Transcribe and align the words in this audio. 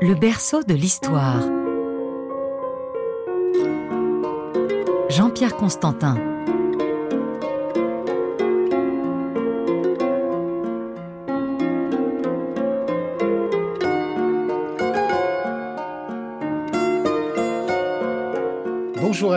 Le 0.00 0.14
berceau 0.14 0.62
de 0.62 0.74
l'histoire. 0.74 1.42
Jean-Pierre 5.08 5.56
Constantin. 5.56 6.37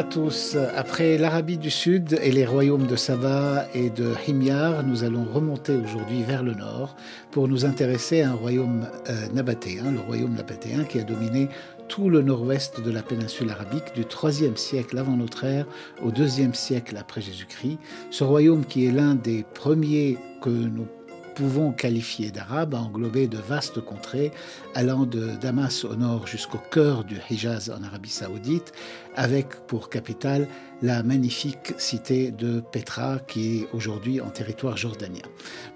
À 0.02 0.04
tous. 0.04 0.58
Après 0.76 1.20
l'Arabie 1.20 1.60
du 1.60 1.70
Sud 1.70 2.18
et 2.24 2.32
les 2.32 2.44
royaumes 2.44 2.88
de 2.88 2.96
Saba 2.96 3.68
et 3.76 3.92
de 3.92 4.16
Himyar, 4.28 4.84
nous 4.84 5.04
allons 5.04 5.26
remonter 5.26 5.76
aujourd'hui 5.76 6.24
vers 6.24 6.42
le 6.42 6.56
nord 6.56 6.96
pour 7.30 7.48
nous 7.48 7.66
intéresser 7.66 8.24
à 8.24 8.32
un 8.32 8.34
royaume 8.34 8.88
euh, 9.10 9.28
nabatéen, 9.32 9.92
le 9.92 10.00
royaume 10.00 10.34
nabatéen 10.34 10.86
qui 10.86 10.98
a 10.98 11.04
dominé 11.04 11.50
tout 11.88 12.10
le 12.10 12.24
nord-ouest 12.24 12.82
de 12.82 12.90
la 12.90 13.04
péninsule 13.04 13.52
arabique 13.52 13.94
du 13.94 14.02
IIIe 14.02 14.58
siècle 14.58 14.98
avant 14.98 15.16
notre 15.16 15.44
ère 15.44 15.68
au 16.04 16.10
IIe 16.10 16.50
siècle 16.56 16.98
après 16.98 17.22
Jésus-Christ. 17.22 17.78
Ce 18.10 18.24
royaume 18.24 18.66
qui 18.66 18.88
est 18.88 18.92
l'un 18.92 19.14
des 19.14 19.46
premiers 19.54 20.18
que 20.42 20.50
nous 20.50 20.88
pouvons 21.36 21.72
qualifier 21.72 22.32
d'arabe 22.32 22.76
a 22.76 22.80
englobé 22.80 23.28
de 23.28 23.38
vastes 23.38 23.82
contrées 23.82 24.32
allant 24.76 25.06
de 25.06 25.32
Damas 25.42 25.86
au 25.86 25.96
nord 25.96 26.28
jusqu'au 26.28 26.60
cœur 26.72 27.04
du 27.04 27.18
Hijaz 27.30 27.70
en 27.70 27.84
Arabie 27.84 28.10
saoudite 28.10 28.74
avec 29.16 29.50
pour 29.68 29.90
capitale 29.90 30.48
la 30.82 31.04
magnifique 31.04 31.74
cité 31.78 32.32
de 32.32 32.60
Petra 32.60 33.20
qui 33.20 33.60
est 33.60 33.68
aujourd'hui 33.74 34.20
en 34.20 34.30
territoire 34.30 34.78
jordanien. 34.78 35.22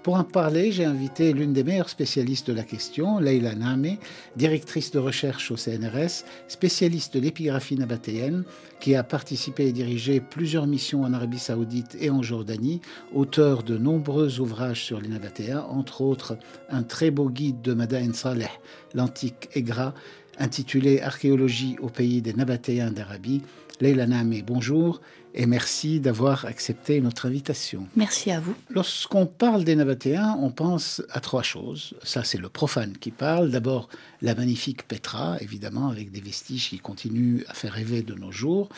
Pour 0.02 0.14
en 0.14 0.24
parler, 0.24 0.72
j'ai 0.72 0.84
invité 0.84 1.32
l'une 1.32 1.52
des 1.52 1.62
meilleures 1.62 1.88
spécialistes 1.88 2.48
de 2.48 2.52
la 2.52 2.64
question, 2.64 3.18
Leila 3.18 3.54
Name, 3.54 3.96
directrice 4.36 4.90
de 4.90 4.98
recherche 4.98 5.50
au 5.50 5.56
CNRS, 5.56 6.24
spécialiste 6.48 7.14
de 7.14 7.20
l'épigraphie 7.20 7.76
nabatéenne, 7.76 8.44
qui 8.80 8.94
a 8.94 9.02
participé 9.02 9.68
et 9.68 9.72
dirigé 9.72 10.20
plusieurs 10.20 10.66
missions 10.66 11.02
en 11.02 11.12
Arabie 11.12 11.38
saoudite 11.38 11.96
et 12.00 12.10
en 12.10 12.22
Jordanie, 12.22 12.80
auteur 13.14 13.62
de 13.62 13.78
nombreux 13.78 14.40
ouvrages 14.40 14.84
sur 14.84 15.00
les 15.00 15.08
nabatéens, 15.08 15.64
entre 15.70 16.00
autres 16.00 16.36
un 16.68 16.82
très 16.82 17.10
beau 17.10 17.30
guide 17.30 17.62
de 17.62 17.74
Madain 17.74 18.12
Saleh, 18.12 18.50
l'antique 18.94 19.48
Egra, 19.54 19.94
intitulé 20.38 21.00
Archéologie 21.00 21.76
au 21.80 21.88
pays 21.88 22.22
des 22.22 22.34
Nabatéens 22.34 22.90
d'Arabie. 22.90 23.42
Leila 23.80 24.06
Name, 24.06 24.40
bonjour 24.46 25.00
et 25.36 25.44
merci 25.44 26.00
d'avoir 26.00 26.46
accepté 26.46 26.98
notre 27.02 27.26
invitation. 27.26 27.86
Merci 27.94 28.30
à 28.30 28.40
vous. 28.40 28.54
Lorsqu'on 28.70 29.26
parle 29.26 29.64
des 29.64 29.76
Nabatéens, 29.76 30.38
on 30.40 30.50
pense 30.50 31.02
à 31.10 31.20
trois 31.20 31.42
choses. 31.42 31.94
Ça, 32.02 32.24
c'est 32.24 32.38
le 32.38 32.48
profane 32.48 32.94
qui 32.98 33.10
parle. 33.10 33.50
D'abord, 33.50 33.90
la 34.22 34.34
magnifique 34.34 34.88
Petra, 34.88 35.36
évidemment, 35.42 35.88
avec 35.88 36.10
des 36.10 36.22
vestiges 36.22 36.70
qui 36.70 36.78
continuent 36.78 37.42
à 37.48 37.54
faire 37.54 37.74
rêver 37.74 38.02
de 38.02 38.14
nos 38.14 38.32
jours. 38.32 38.70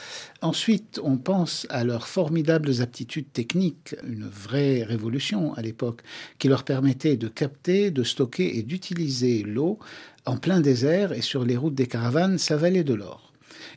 Ensuite, 0.43 1.01
on 1.05 1.17
pense 1.17 1.65
à 1.71 1.85
leurs 1.85 2.09
formidables 2.09 2.83
aptitudes 2.83 3.33
techniques, 3.33 3.95
une 4.03 4.27
vraie 4.27 4.83
révolution 4.83 5.55
à 5.55 5.63
l'époque, 5.63 6.03
qui 6.41 6.49
leur 6.49 6.65
permettait 6.65 7.17
de 7.17 7.29
capter, 7.29 7.93
de 7.93 8.03
stocker 8.03 8.59
et 8.59 8.65
d'utiliser 8.65 9.45
l'eau 9.45 9.79
en 10.27 10.37
plein 10.37 10.61
désert 10.61 11.13
et 11.13 11.23
sur 11.23 11.45
les 11.45 11.57
routes 11.57 11.77
des 11.77 11.87
caravanes, 11.87 12.37
ça 12.37 12.57
valait 12.57 12.85
de 12.85 12.95
l'or. 12.95 13.28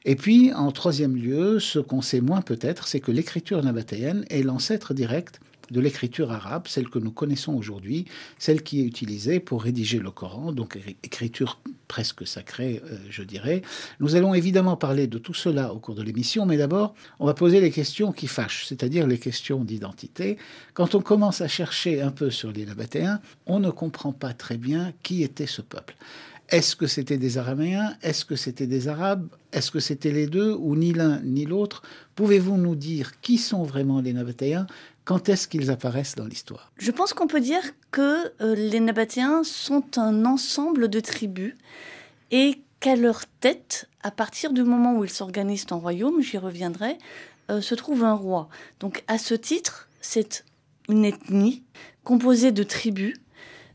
Et 0.05 0.15
puis, 0.15 0.53
en 0.53 0.71
troisième 0.71 1.15
lieu, 1.15 1.59
ce 1.59 1.79
qu'on 1.79 2.01
sait 2.01 2.21
moins 2.21 2.41
peut-être, 2.41 2.87
c'est 2.87 2.99
que 2.99 3.11
l'écriture 3.11 3.63
nabatéenne 3.63 4.25
est 4.29 4.43
l'ancêtre 4.43 4.93
direct 4.93 5.39
de 5.71 5.79
l'écriture 5.79 6.31
arabe, 6.31 6.67
celle 6.67 6.89
que 6.89 6.99
nous 6.99 7.11
connaissons 7.11 7.53
aujourd'hui, 7.53 8.05
celle 8.37 8.61
qui 8.61 8.81
est 8.81 8.83
utilisée 8.83 9.39
pour 9.39 9.63
rédiger 9.63 9.99
le 9.99 10.11
Coran, 10.11 10.51
donc 10.51 10.77
écriture 11.03 11.59
presque 11.87 12.27
sacrée, 12.27 12.81
euh, 12.85 12.97
je 13.09 13.23
dirais. 13.23 13.61
Nous 13.99 14.15
allons 14.15 14.33
évidemment 14.33 14.77
parler 14.77 15.07
de 15.07 15.17
tout 15.17 15.33
cela 15.33 15.73
au 15.73 15.79
cours 15.79 15.95
de 15.95 16.03
l'émission, 16.03 16.45
mais 16.45 16.57
d'abord, 16.57 16.93
on 17.19 17.25
va 17.25 17.33
poser 17.33 17.59
les 17.59 17.71
questions 17.71 18.11
qui 18.11 18.27
fâchent, 18.27 18.65
c'est-à-dire 18.65 19.07
les 19.07 19.17
questions 19.17 19.63
d'identité. 19.63 20.37
Quand 20.73 20.95
on 20.95 21.01
commence 21.01 21.41
à 21.41 21.47
chercher 21.47 22.01
un 22.01 22.11
peu 22.11 22.29
sur 22.29 22.51
les 22.51 22.65
Nabatéens, 22.65 23.19
on 23.45 23.59
ne 23.59 23.69
comprend 23.71 24.13
pas 24.13 24.33
très 24.33 24.57
bien 24.57 24.93
qui 25.03 25.23
était 25.23 25.47
ce 25.47 25.61
peuple. 25.61 25.95
Est-ce 26.51 26.75
que 26.75 26.85
c'était 26.85 27.17
des 27.17 27.37
Araméens? 27.37 27.95
Est-ce 28.01 28.25
que 28.25 28.35
c'était 28.35 28.67
des 28.67 28.89
Arabes? 28.89 29.29
Est-ce 29.53 29.71
que 29.71 29.79
c'était 29.79 30.11
les 30.11 30.27
deux 30.27 30.53
ou 30.53 30.75
ni 30.75 30.91
l'un 30.91 31.21
ni 31.21 31.45
l'autre? 31.45 31.81
Pouvez-vous 32.15 32.57
nous 32.57 32.75
dire 32.75 33.21
qui 33.21 33.37
sont 33.37 33.63
vraiment 33.63 34.01
les 34.01 34.11
Nabatéens? 34.11 34.67
Quand 35.05 35.29
est-ce 35.29 35.47
qu'ils 35.47 35.71
apparaissent 35.71 36.15
dans 36.15 36.25
l'histoire? 36.25 36.73
Je 36.77 36.91
pense 36.91 37.13
qu'on 37.13 37.27
peut 37.27 37.39
dire 37.39 37.63
que 37.91 38.33
euh, 38.41 38.53
les 38.55 38.81
Nabatéens 38.81 39.43
sont 39.45 39.97
un 39.97 40.25
ensemble 40.25 40.89
de 40.89 40.99
tribus 40.99 41.55
et 42.31 42.59
qu'à 42.81 42.97
leur 42.97 43.25
tête, 43.39 43.87
à 44.03 44.11
partir 44.11 44.51
du 44.51 44.63
moment 44.63 44.97
où 44.97 45.05
ils 45.05 45.09
s'organisent 45.09 45.67
en 45.71 45.79
royaume, 45.79 46.21
j'y 46.21 46.37
reviendrai, 46.37 46.97
euh, 47.49 47.61
se 47.61 47.75
trouve 47.75 48.03
un 48.03 48.13
roi. 48.13 48.49
Donc 48.81 49.05
à 49.07 49.17
ce 49.17 49.35
titre, 49.35 49.87
c'est 50.01 50.43
une 50.89 51.05
ethnie 51.05 51.63
composée 52.03 52.51
de 52.51 52.63
tribus 52.63 53.13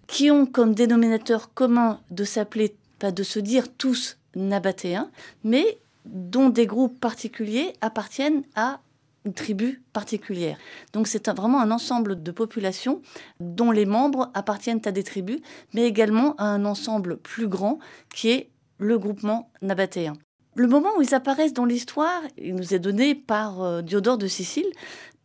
qui 0.07 0.31
ont 0.31 0.47
comme 0.47 0.75
dénominateur 0.75 1.53
commun 1.55 2.01
de 2.11 2.25
s'appeler, 2.25 2.77
pas 2.99 3.13
de 3.13 3.23
se 3.23 3.39
dire 3.39 3.73
tous 3.77 4.19
nabatéens, 4.35 5.11
mais 5.45 5.79
dont 6.05 6.51
des 6.51 6.67
groupes 6.67 7.01
particuliers 7.01 7.73
appartiennent 7.81 8.45
à 8.55 8.81
une 9.25 9.35
tribu 9.35 9.83
particulière. 9.93 10.57
Donc 10.93 11.09
c'est 11.09 11.29
vraiment 11.31 11.61
un 11.61 11.73
ensemble 11.73 12.23
de 12.23 12.31
populations 12.31 13.03
dont 13.41 13.73
les 13.73 13.85
membres 13.85 14.31
appartiennent 14.35 14.81
à 14.85 14.93
des 14.93 15.03
tribus, 15.03 15.41
mais 15.75 15.83
également 15.83 16.37
à 16.37 16.45
un 16.45 16.65
ensemble 16.65 17.17
plus 17.17 17.49
grand 17.49 17.81
qui 18.15 18.31
est 18.31 18.51
le 18.79 18.99
groupement 18.99 19.51
nabatéen. 19.63 20.13
Le 20.55 20.69
moment 20.69 20.89
où 20.97 21.03
ils 21.03 21.15
apparaissent 21.15 21.53
dans 21.53 21.65
l'histoire, 21.67 22.23
il 22.39 22.55
nous 22.55 22.73
est 22.73 22.79
donné 22.79 23.15
par 23.15 23.63
euh, 23.63 23.83
Diodore 23.83 24.17
de 24.17 24.27
Sicile, 24.27 24.71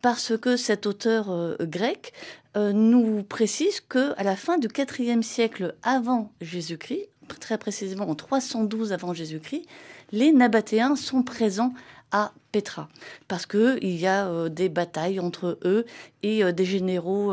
parce 0.02 0.36
que 0.36 0.56
cet 0.56 0.86
auteur 0.86 1.30
euh, 1.30 1.56
grec 1.60 2.12
euh, 2.56 2.72
nous 2.72 3.22
précise 3.22 3.80
que 3.80 4.12
à 4.18 4.24
la 4.24 4.36
fin 4.36 4.58
du 4.58 4.68
IVe 4.76 5.22
siècle 5.22 5.74
avant 5.82 6.32
Jésus-Christ, 6.40 7.08
très 7.40 7.56
précisément 7.56 8.10
en 8.10 8.14
312 8.14 8.92
avant 8.92 9.14
Jésus-Christ, 9.14 9.64
les 10.10 10.32
Nabatéens 10.32 10.96
sont 10.96 11.22
présents 11.22 11.72
à 12.10 12.32
Petra. 12.50 12.90
Parce 13.28 13.46
que 13.46 13.78
il 13.80 13.98
y 13.98 14.06
a 14.06 14.26
euh, 14.26 14.48
des 14.50 14.68
batailles 14.68 15.20
entre 15.20 15.58
eux 15.64 15.86
et 16.22 16.52
des 16.52 16.64
généraux 16.64 17.32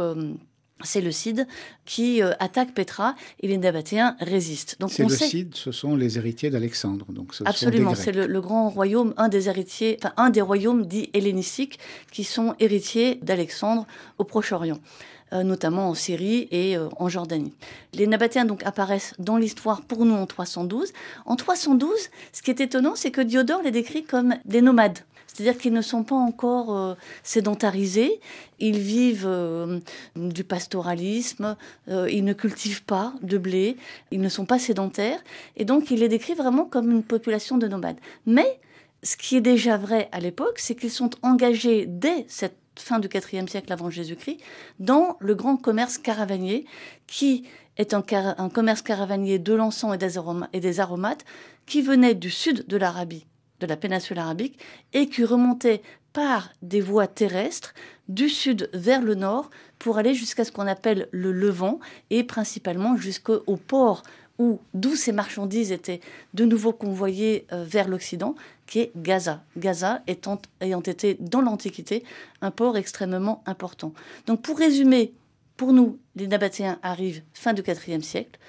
c'est 0.84 1.02
le 1.02 1.12
Cid 1.12 1.48
qui 1.86 2.22
euh, 2.22 2.32
attaque 2.40 2.74
Petra 2.74 3.16
et 3.42 3.48
les 3.48 3.58
Nabatéens 3.58 4.16
résistent. 4.20 4.78
Donc 4.80 4.92
c'est 4.92 5.04
le 5.04 5.10
Cid, 5.10 5.56
ce 5.56 5.72
sont 5.72 5.96
les 5.96 6.18
héritiers 6.18 6.50
d'Alexandre. 6.50 7.06
Donc 7.10 7.34
absolument, 7.46 7.96
c'est 7.96 8.12
le, 8.12 8.42
grand 8.42 8.70
royaume, 8.70 9.14
un 9.18 9.28
des 9.28 9.50
héritiers, 9.50 9.98
enfin 10.02 10.14
un 10.18 10.30
des 10.30 10.42
royaumes 10.42 10.86
dits 10.86 11.10
hellénistiques 11.14 11.80
qui 12.12 12.24
sont 12.24 12.56
héritiers 12.60 13.20
d'Alexandre 13.22 13.86
au 14.18 14.24
Proche-Orient. 14.24 14.80
Euh, 15.32 15.44
notamment 15.44 15.90
en 15.90 15.94
Syrie 15.94 16.48
et 16.50 16.76
euh, 16.76 16.90
en 16.98 17.08
Jordanie. 17.08 17.54
Les 17.94 18.08
Nabatéens 18.08 18.46
donc 18.46 18.64
apparaissent 18.66 19.14
dans 19.20 19.38
l'histoire 19.38 19.84
pour 19.84 20.04
nous 20.04 20.16
en 20.16 20.26
312. 20.26 20.92
En 21.28 21.36
312, 21.36 21.92
ce 22.34 22.42
qui 22.42 22.50
est 22.50 22.60
étonnant, 22.60 22.96
c'est 22.96 23.12
que 23.12 23.22
Diodore 23.22 23.62
les 23.62 23.70
décrit 23.70 24.04
comme 24.04 24.34
des 24.46 24.62
nomades. 24.62 24.98
C'est-à-dire 25.40 25.62
qu'ils 25.62 25.72
ne 25.72 25.82
sont 25.82 26.04
pas 26.04 26.18
encore 26.18 26.76
euh, 26.76 26.96
sédentarisés, 27.24 28.20
ils 28.60 28.78
vivent 28.78 29.24
euh, 29.26 29.80
du 30.18 30.44
pastoralisme, 30.44 31.56
euh, 31.88 32.10
ils 32.12 32.26
ne 32.26 32.34
cultivent 32.34 32.84
pas 32.84 33.14
de 33.22 33.38
blé, 33.38 33.78
ils 34.12 34.20
ne 34.20 34.28
sont 34.28 34.46
pas 34.46 34.60
sédentaires, 34.60 35.24
et 35.56 35.64
donc 35.64 35.92
il 35.92 36.00
les 36.02 36.10
décrit 36.10 36.34
vraiment 36.34 36.66
comme 36.66 36.92
une 36.92 37.04
population 37.04 37.58
de 37.58 37.70
nomades. 37.70 37.96
Mais 38.26 38.60
ce 39.02 39.16
qui 39.16 39.38
est 39.38 39.42
déjà 39.42 39.78
vrai 39.78 40.10
à 40.12 40.20
l'époque, 40.20 40.60
c'est 40.60 40.76
qu'ils 40.76 40.92
sont 40.92 41.12
engagés 41.22 41.86
dès 41.88 42.26
cette 42.28 42.58
fin 42.76 43.00
du 43.00 43.08
IVe 43.08 43.48
siècle 43.48 43.72
avant 43.72 43.90
Jésus-Christ 43.90 44.42
dans 44.80 45.16
le 45.22 45.36
grand 45.36 45.56
commerce 45.56 45.98
caravanier 45.98 46.66
qui 47.08 47.46
est 47.78 47.94
un, 47.94 48.02
commerce 48.50 48.82
caravanier 48.82 49.40
de 49.40 49.54
l'encens 49.54 49.96
et 50.52 50.60
des 50.60 50.80
aromates 50.82 51.24
qui 51.66 51.82
venait 51.82 52.14
du 52.14 52.30
sud 52.30 52.68
de 52.68 52.76
l'Arabie 52.76 53.26
de 53.60 53.68
la 53.68 53.78
péninsule 53.78 54.20
arabique 54.20 54.60
et 54.94 55.08
qui 55.08 55.24
remontait 55.24 55.82
par 56.14 56.50
des 56.62 56.82
voies 56.82 57.08
terrestres 57.08 57.74
du 58.08 58.30
sud 58.30 58.70
vers 58.74 59.02
le 59.02 59.16
nord 59.16 59.50
pour 59.78 59.98
aller 59.98 60.14
jusqu'à 60.14 60.44
ce 60.44 60.52
qu'on 60.52 60.68
appelle 60.68 61.08
le 61.12 61.32
Levant 61.32 61.80
et 62.10 62.24
principalement 62.24 62.98
jusqu'au 62.98 63.58
port 63.58 64.04
où 64.40 64.62
d'où 64.74 64.96
ces 64.96 65.12
marchandises 65.12 65.72
étaient 65.72 66.00
de 66.34 66.46
nouveau 66.46 66.72
convoyées 66.72 67.46
euh, 67.52 67.66
vers 67.66 67.90
l'Occident, 67.90 68.36
qui 68.66 68.80
est 68.80 68.92
Gaza. 68.96 69.44
Gaza 69.58 70.02
étant, 70.08 70.42
ayant 70.62 70.82
été 70.82 71.18
dans 71.20 71.42
l'Antiquité 71.42 72.04
un 72.42 72.50
port 72.50 72.78
extrêmement 72.78 73.44
important. 73.46 73.94
Donc 74.28 74.42
pour 74.42 74.58
résumer, 74.58 75.14
pour 75.58 75.74
nous, 75.74 76.00
les 76.16 76.28
Nabatéens 76.28 76.80
arrivent 76.82 77.22
fin 77.34 77.54
du 77.54 77.62
IVe 77.62 78.02
siècle, 78.02 78.40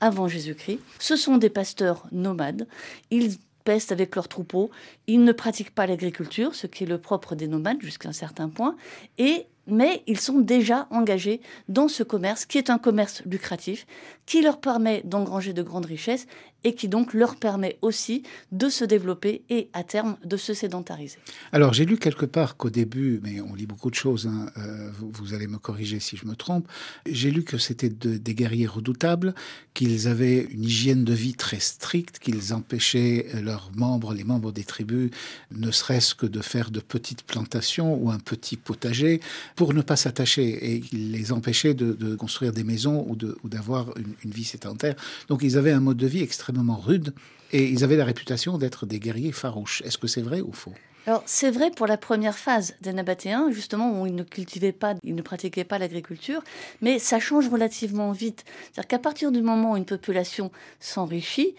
avant 0.00 0.28
Jésus-Christ. 0.28 0.80
Ce 0.98 1.16
sont 1.16 1.36
des 1.36 1.50
pasteurs 1.50 2.06
nomades. 2.10 2.66
Ils 3.10 3.36
pestent 3.64 3.92
avec 3.92 4.14
leurs 4.14 4.28
troupeaux. 4.28 4.70
Ils 5.06 5.24
ne 5.24 5.32
pratiquent 5.32 5.74
pas 5.74 5.86
l'agriculture, 5.86 6.54
ce 6.54 6.66
qui 6.66 6.84
est 6.84 6.86
le 6.86 6.98
propre 6.98 7.34
des 7.34 7.48
nomades 7.48 7.80
jusqu'à 7.80 8.08
un 8.08 8.12
certain 8.12 8.48
point. 8.48 8.76
Et 9.18 9.46
mais 9.66 10.02
ils 10.06 10.18
sont 10.18 10.40
déjà 10.40 10.88
engagés 10.90 11.40
dans 11.68 11.88
ce 11.88 12.02
commerce 12.02 12.44
qui 12.44 12.58
est 12.58 12.70
un 12.70 12.78
commerce 12.78 13.22
lucratif, 13.24 13.86
qui 14.26 14.42
leur 14.42 14.60
permet 14.60 15.02
d'engranger 15.04 15.52
de 15.52 15.62
grandes 15.62 15.86
richesses 15.86 16.26
et 16.64 16.74
qui 16.74 16.88
donc 16.88 17.14
leur 17.14 17.36
permet 17.36 17.78
aussi 17.82 18.22
de 18.52 18.68
se 18.68 18.84
développer 18.84 19.42
et 19.48 19.68
à 19.72 19.82
terme 19.82 20.16
de 20.24 20.36
se 20.36 20.54
sédentariser. 20.54 21.18
Alors 21.52 21.72
j'ai 21.72 21.84
lu 21.84 21.96
quelque 21.96 22.26
part 22.26 22.56
qu'au 22.56 22.70
début, 22.70 23.20
mais 23.22 23.40
on 23.40 23.54
lit 23.54 23.66
beaucoup 23.66 23.90
de 23.90 23.94
choses, 23.94 24.26
hein, 24.26 24.46
euh, 24.58 24.90
vous, 24.98 25.34
allez 25.34 25.46
me 25.46 25.58
corriger 25.58 26.00
si 26.00 26.16
je 26.16 26.26
me 26.26 26.34
trompe, 26.34 26.68
j'ai 27.06 27.30
lu 27.30 27.44
que 27.44 27.58
c'était 27.58 27.88
des 27.88 28.34
guerriers 28.34 28.66
redoutables, 28.66 29.34
qu'ils 29.74 30.08
avaient 30.08 30.42
une 30.50 30.64
hygiène 30.64 31.04
de 31.04 31.14
vie 31.14 31.34
très 31.34 31.60
stricte, 31.60 32.18
qu'ils 32.18 32.52
empêchaient 32.52 33.26
leurs 33.42 33.70
membres, 33.74 34.12
les 34.12 34.24
membres 34.24 34.52
des 34.52 34.64
tribus, 34.64 35.10
ne 35.52 35.70
serait-ce 35.70 36.14
que 36.14 36.26
de 36.26 36.40
faire 36.40 36.70
de 36.70 36.80
petites 36.80 37.22
plantations 37.22 37.94
ou 37.94 38.10
un 38.10 38.18
petit 38.18 38.56
potager 38.56 39.20
pour 39.56 39.72
ne 39.72 39.82
pas 39.82 39.96
s'attacher 39.96 40.74
et 40.74 40.80
qu'ils 40.80 41.12
les 41.12 41.32
empêchaient 41.32 41.74
de, 41.74 42.14
construire 42.16 42.52
des 42.52 42.64
maisons 42.64 43.06
ou 43.08 43.16
d'avoir 43.48 43.96
une, 43.96 44.14
une 44.24 44.30
vie 44.30 44.44
sédentaire. 44.44 44.96
Donc 45.28 45.42
ils 45.42 45.56
avaient 45.56 45.70
un 45.70 45.80
mode 45.80 45.96
de 45.96 46.06
vie 46.06 46.22
extrêmement 46.22 46.49
rude 46.80 47.14
et 47.52 47.64
ils 47.64 47.84
avaient 47.84 47.96
la 47.96 48.04
réputation 48.04 48.58
d'être 48.58 48.86
des 48.86 48.98
guerriers 48.98 49.32
farouches. 49.32 49.82
Est-ce 49.82 49.98
que 49.98 50.06
c'est 50.06 50.22
vrai 50.22 50.40
ou 50.40 50.52
faux? 50.52 50.74
Alors 51.06 51.22
c'est 51.26 51.50
vrai 51.50 51.70
pour 51.70 51.86
la 51.86 51.96
première 51.96 52.36
phase 52.36 52.74
des 52.82 52.92
Nabatéens, 52.92 53.50
justement 53.50 54.00
où 54.00 54.06
ils 54.06 54.14
ne 54.14 54.22
cultivaient 54.22 54.72
pas, 54.72 54.94
ils 55.02 55.14
ne 55.14 55.22
pratiquaient 55.22 55.64
pas 55.64 55.78
l'agriculture, 55.78 56.42
mais 56.82 56.98
ça 56.98 57.18
change 57.18 57.48
relativement 57.48 58.12
vite. 58.12 58.44
C'est-à-dire 58.64 58.88
qu'à 58.88 58.98
partir 58.98 59.32
du 59.32 59.40
moment 59.40 59.72
où 59.72 59.76
une 59.76 59.86
population 59.86 60.52
s'enrichit, 60.78 61.54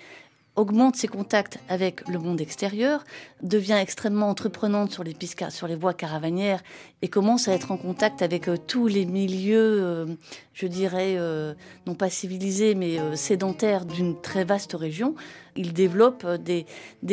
augmente 0.55 0.95
ses 0.97 1.07
contacts 1.07 1.59
avec 1.69 2.07
le 2.07 2.19
monde 2.19 2.41
extérieur, 2.41 3.03
devient 3.41 3.77
extrêmement 3.79 4.29
entreprenante 4.29 4.91
sur 4.91 5.03
les, 5.03 5.75
voies 5.75 5.93
caravanières 5.93 6.61
et 7.01 7.07
commence 7.07 7.47
à 7.47 7.53
être 7.53 7.71
en 7.71 7.77
contact 7.77 8.21
avec 8.21 8.49
euh, 8.49 8.57
tous 8.57 8.87
les 8.87 9.05
milieux, 9.05 9.81
euh, 9.81 10.05
je 10.53 10.67
dirais, 10.67 11.15
euh, 11.17 11.53
non 11.87 11.95
pas 11.95 12.09
civilisés, 12.09 12.75
mais 12.75 12.97
sédentaires 13.15 13.85
d'une 13.85 14.19
très 14.19 14.43
vaste 14.43 14.73
région. 14.73 15.15
Il 15.55 15.73
développe 15.73 16.25
des, 16.25 16.65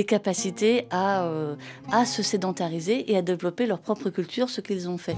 capacités 0.04 0.86
à 0.90 1.24
se 2.06 2.22
sédentariser 2.22 3.10
et 3.10 3.16
à 3.16 3.22
développer 3.22 3.66
leur 3.66 3.80
propre 3.80 4.10
culture, 4.10 4.48
ce 4.48 4.60
qu'ils 4.60 4.88
ont 4.88 4.98
fait. 4.98 5.16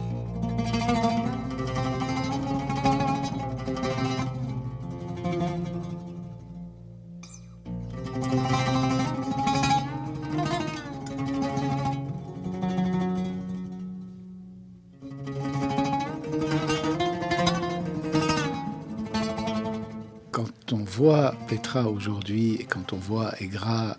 Voit 21.01 21.35
Petra 21.49 21.89
aujourd'hui 21.89 22.57
et 22.57 22.65
quand 22.65 22.93
on 22.93 22.97
voit 22.97 23.33
Egra, 23.41 23.97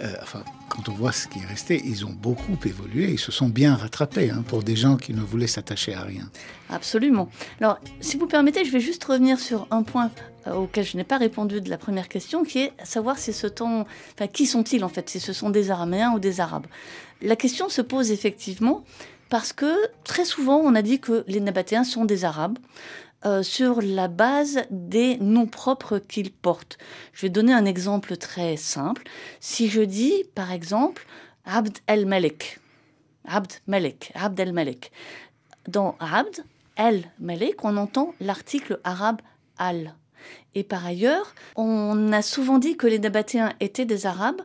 euh, 0.00 0.12
enfin, 0.22 0.42
quand 0.68 0.88
on 0.88 0.92
voit 0.92 1.12
ce 1.12 1.28
qui 1.28 1.38
est 1.38 1.46
resté, 1.46 1.80
ils 1.84 2.04
ont 2.04 2.10
beaucoup 2.10 2.58
évolué, 2.64 3.12
ils 3.12 3.18
se 3.20 3.30
sont 3.30 3.48
bien 3.48 3.76
rattrapés 3.76 4.30
hein, 4.30 4.42
pour 4.48 4.64
des 4.64 4.74
gens 4.74 4.96
qui 4.96 5.14
ne 5.14 5.20
voulaient 5.20 5.46
s'attacher 5.46 5.94
à 5.94 6.02
rien. 6.02 6.28
Absolument. 6.68 7.28
Alors, 7.60 7.78
si 8.00 8.16
vous 8.16 8.26
permettez, 8.26 8.64
je 8.64 8.72
vais 8.72 8.80
juste 8.80 9.04
revenir 9.04 9.38
sur 9.38 9.68
un 9.70 9.84
point 9.84 10.10
euh, 10.48 10.54
auquel 10.54 10.84
je 10.84 10.96
n'ai 10.96 11.04
pas 11.04 11.16
répondu 11.16 11.60
de 11.60 11.70
la 11.70 11.78
première 11.78 12.08
question, 12.08 12.42
qui 12.42 12.58
est 12.58 12.72
savoir 12.82 13.18
si 13.18 13.32
ce 13.32 13.46
temps, 13.46 13.86
enfin, 14.14 14.26
qui 14.26 14.46
sont-ils 14.46 14.82
en 14.82 14.88
fait, 14.88 15.08
si 15.08 15.20
ce 15.20 15.32
sont 15.32 15.50
des 15.50 15.70
Araméens 15.70 16.10
ou 16.12 16.18
des 16.18 16.40
Arabes? 16.40 16.66
La 17.20 17.36
question 17.36 17.68
se 17.68 17.82
pose 17.82 18.10
effectivement 18.10 18.82
parce 19.28 19.52
que 19.52 19.76
très 20.02 20.24
souvent 20.24 20.56
on 20.58 20.74
a 20.74 20.82
dit 20.82 20.98
que 20.98 21.22
les 21.28 21.40
Nabatéens 21.40 21.84
sont 21.84 22.04
des 22.04 22.24
Arabes. 22.24 22.58
Euh, 23.24 23.44
sur 23.44 23.80
la 23.80 24.08
base 24.08 24.62
des 24.70 25.16
noms 25.18 25.46
propres 25.46 25.98
qu'ils 25.98 26.32
portent. 26.32 26.76
Je 27.12 27.22
vais 27.22 27.30
donner 27.30 27.52
un 27.52 27.64
exemple 27.64 28.16
très 28.16 28.56
simple. 28.56 29.04
Si 29.38 29.68
je 29.68 29.80
dis, 29.80 30.24
par 30.34 30.50
exemple, 30.50 31.06
Abd 31.44 31.78
el-Malik, 31.86 32.58
Abd 33.24 33.52
Malik, 33.68 34.10
Abd 34.16 34.40
el-Malik. 34.40 34.90
Dans 35.68 35.94
Abd 36.00 36.44
el-Malik, 36.76 37.64
on 37.64 37.76
entend 37.76 38.12
l'article 38.18 38.80
arabe 38.82 39.20
al. 39.56 39.94
Et 40.56 40.64
par 40.64 40.84
ailleurs, 40.84 41.32
on 41.54 42.12
a 42.12 42.22
souvent 42.22 42.58
dit 42.58 42.76
que 42.76 42.88
les 42.88 42.98
Nabatéens 42.98 43.52
étaient 43.60 43.84
des 43.84 44.06
Arabes 44.06 44.42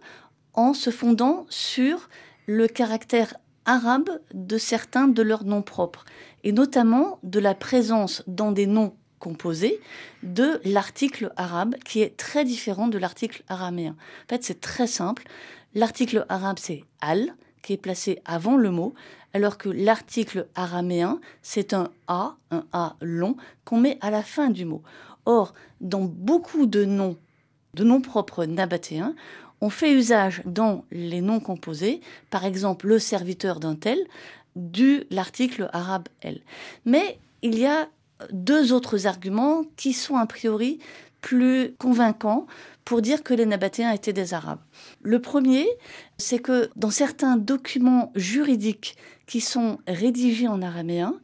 en 0.53 0.75
se 0.75 0.91
fondant 0.91 1.47
sur 1.49 2.09
le 2.45 2.67
caractère 2.67 3.33
arabe 3.67 4.09
de 4.33 4.57
certains 4.57 5.07
de 5.07 5.21
leurs 5.21 5.43
noms 5.43 5.61
propres 5.61 6.05
et 6.43 6.51
notamment 6.51 7.19
de 7.21 7.39
la 7.39 7.53
présence 7.53 8.23
dans 8.25 8.51
des 8.51 8.65
noms 8.65 8.95
composés 9.19 9.79
de 10.23 10.59
l'article 10.63 11.31
arabe 11.37 11.75
qui 11.85 12.01
est 12.01 12.17
très 12.17 12.45
différent 12.45 12.87
de 12.87 12.97
l'article 12.97 13.43
araméen. 13.49 13.91
En 14.25 14.29
fait, 14.29 14.43
c'est 14.43 14.61
très 14.61 14.87
simple. 14.87 15.23
L'article 15.75 16.25
arabe, 16.29 16.57
c'est 16.59 16.83
al, 17.01 17.35
qui 17.61 17.73
est 17.73 17.77
placé 17.77 18.21
avant 18.25 18.57
le 18.57 18.71
mot, 18.71 18.93
alors 19.33 19.57
que 19.57 19.69
l'article 19.69 20.47
araméen, 20.55 21.19
c'est 21.41 21.73
un 21.73 21.89
a, 22.07 22.35
un 22.51 22.63
a 22.71 22.95
long, 23.01 23.35
qu'on 23.65 23.79
met 23.79 23.97
à 24.01 24.09
la 24.09 24.23
fin 24.23 24.49
du 24.49 24.65
mot. 24.65 24.81
Or, 25.25 25.53
dans 25.81 26.05
beaucoup 26.05 26.65
de 26.65 26.85
noms, 26.85 27.17
de 27.73 27.83
noms 27.83 28.01
propres 28.01 28.45
nabatéens, 28.45 29.13
on 29.61 29.69
fait 29.69 29.93
usage 29.93 30.41
dans 30.45 30.85
les 30.91 31.21
noms 31.21 31.39
composés, 31.39 32.01
par 32.29 32.45
exemple 32.45 32.87
le 32.87 32.99
serviteur 32.99 33.59
d'un 33.59 33.75
tel, 33.75 33.99
du 34.55 35.03
l'article 35.09 35.69
arabe 35.73 36.07
L. 36.21 36.41
Mais 36.85 37.19
il 37.41 37.57
y 37.57 37.65
a 37.65 37.87
deux 38.31 38.73
autres 38.73 39.07
arguments 39.07 39.63
qui 39.75 39.93
sont 39.93 40.15
a 40.15 40.25
priori 40.25 40.79
plus 41.21 41.73
convaincants 41.77 42.47
pour 42.85 43.01
dire 43.01 43.21
que 43.21 43.33
les 43.33 43.45
Nabatéens 43.45 43.91
étaient 43.91 44.13
des 44.13 44.33
Arabes. 44.33 44.61
Le 45.01 45.19
premier, 45.19 45.67
c'est 46.17 46.39
que 46.39 46.69
dans 46.75 46.89
certains 46.89 47.35
documents 47.35 48.11
juridiques 48.15 48.95
qui 49.25 49.41
sont 49.41 49.79
rédigés 49.87 50.47
en 50.47 50.61
araméen, 50.61 51.15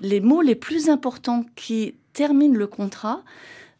les 0.00 0.20
mots 0.20 0.42
les 0.42 0.56
plus 0.56 0.88
importants 0.88 1.44
qui 1.54 1.94
terminent 2.14 2.58
le 2.58 2.66
contrat 2.66 3.22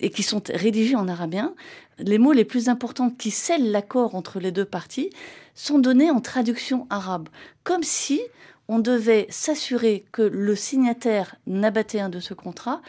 et 0.00 0.10
qui 0.10 0.22
sont 0.22 0.42
rédigés 0.48 0.96
en 0.96 1.08
araméen, 1.08 1.54
les 1.98 2.18
mots 2.18 2.32
les 2.32 2.44
plus 2.44 2.68
importants 2.68 3.10
qui 3.10 3.30
scellent 3.30 3.70
l'accord 3.70 4.14
entre 4.14 4.40
les 4.40 4.52
deux 4.52 4.64
parties 4.64 5.10
sont 5.54 5.78
donnés 5.78 6.10
en 6.10 6.20
traduction 6.20 6.86
arabe, 6.90 7.28
comme 7.62 7.82
si 7.82 8.20
on 8.68 8.78
devait 8.78 9.26
s'assurer 9.30 10.04
que 10.10 10.22
le 10.22 10.56
signataire 10.56 11.36
nabatéen 11.46 12.08
de 12.08 12.20
ce 12.20 12.34
contrat 12.34 12.80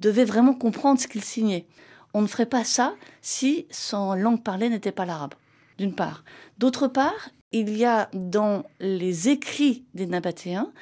devait 0.00 0.24
vraiment 0.24 0.54
comprendre 0.54 1.00
ce 1.00 1.08
qu'il 1.08 1.24
signait. 1.24 1.66
On 2.14 2.22
ne 2.22 2.26
ferait 2.26 2.46
pas 2.46 2.64
ça 2.64 2.94
si 3.20 3.66
son 3.70 4.14
langue 4.14 4.42
parlée 4.42 4.68
n'était 4.68 4.92
pas 4.92 5.04
l'arabe, 5.04 5.34
d'une 5.78 5.94
part. 5.94 6.24
D'autre 6.58 6.86
part, 6.86 7.30
il 7.52 7.76
y 7.76 7.84
a 7.84 8.08
dans 8.12 8.64
les 8.80 9.28
écrits 9.28 9.84
des 9.94 10.06
nabatéens 10.06 10.72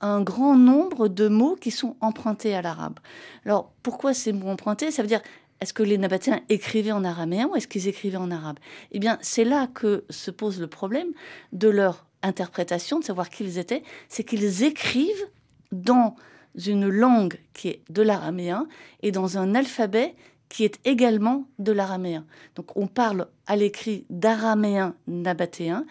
un 0.00 0.22
grand 0.22 0.56
nombre 0.56 1.08
de 1.08 1.28
mots 1.28 1.56
qui 1.56 1.70
sont 1.70 1.96
empruntés 2.00 2.54
à 2.54 2.62
l'arabe. 2.62 2.98
Alors 3.44 3.72
pourquoi 3.82 4.14
ces 4.14 4.32
mots 4.32 4.48
empruntés? 4.48 4.90
Ça 4.90 5.02
veut 5.02 5.08
dire 5.08 5.22
est-ce 5.60 5.72
que 5.72 5.82
les 5.82 5.98
nabatéens 5.98 6.40
écrivaient 6.48 6.92
en 6.92 7.04
araméen 7.04 7.46
ou 7.46 7.56
est-ce 7.56 7.68
qu'ils 7.68 7.88
écrivaient 7.88 8.18
en 8.18 8.30
arabe? 8.30 8.58
Eh 8.92 8.98
bien, 8.98 9.18
c'est 9.22 9.44
là 9.44 9.66
que 9.66 10.04
se 10.10 10.30
pose 10.30 10.60
le 10.60 10.66
problème 10.66 11.08
de 11.52 11.68
leur 11.68 12.06
interprétation, 12.22 12.98
de 12.98 13.04
savoir 13.04 13.30
qui 13.30 13.44
ils 13.44 13.58
étaient, 13.58 13.82
c'est 14.08 14.24
qu'ils 14.24 14.64
écrivent 14.64 15.26
dans 15.72 16.16
une 16.66 16.88
langue 16.88 17.38
qui 17.52 17.68
est 17.68 17.82
de 17.88 18.02
l'araméen 18.02 18.66
et 19.02 19.10
dans 19.10 19.38
un 19.38 19.54
alphabet 19.54 20.14
qui 20.48 20.64
est 20.64 20.78
également 20.84 21.48
de 21.58 21.72
l'araméen. 21.72 22.26
Donc 22.54 22.76
on 22.76 22.86
parle 22.86 23.26
à 23.46 23.56
l'écrit 23.56 24.06
d'araméen 24.10 24.94
nabatéen 25.06 25.84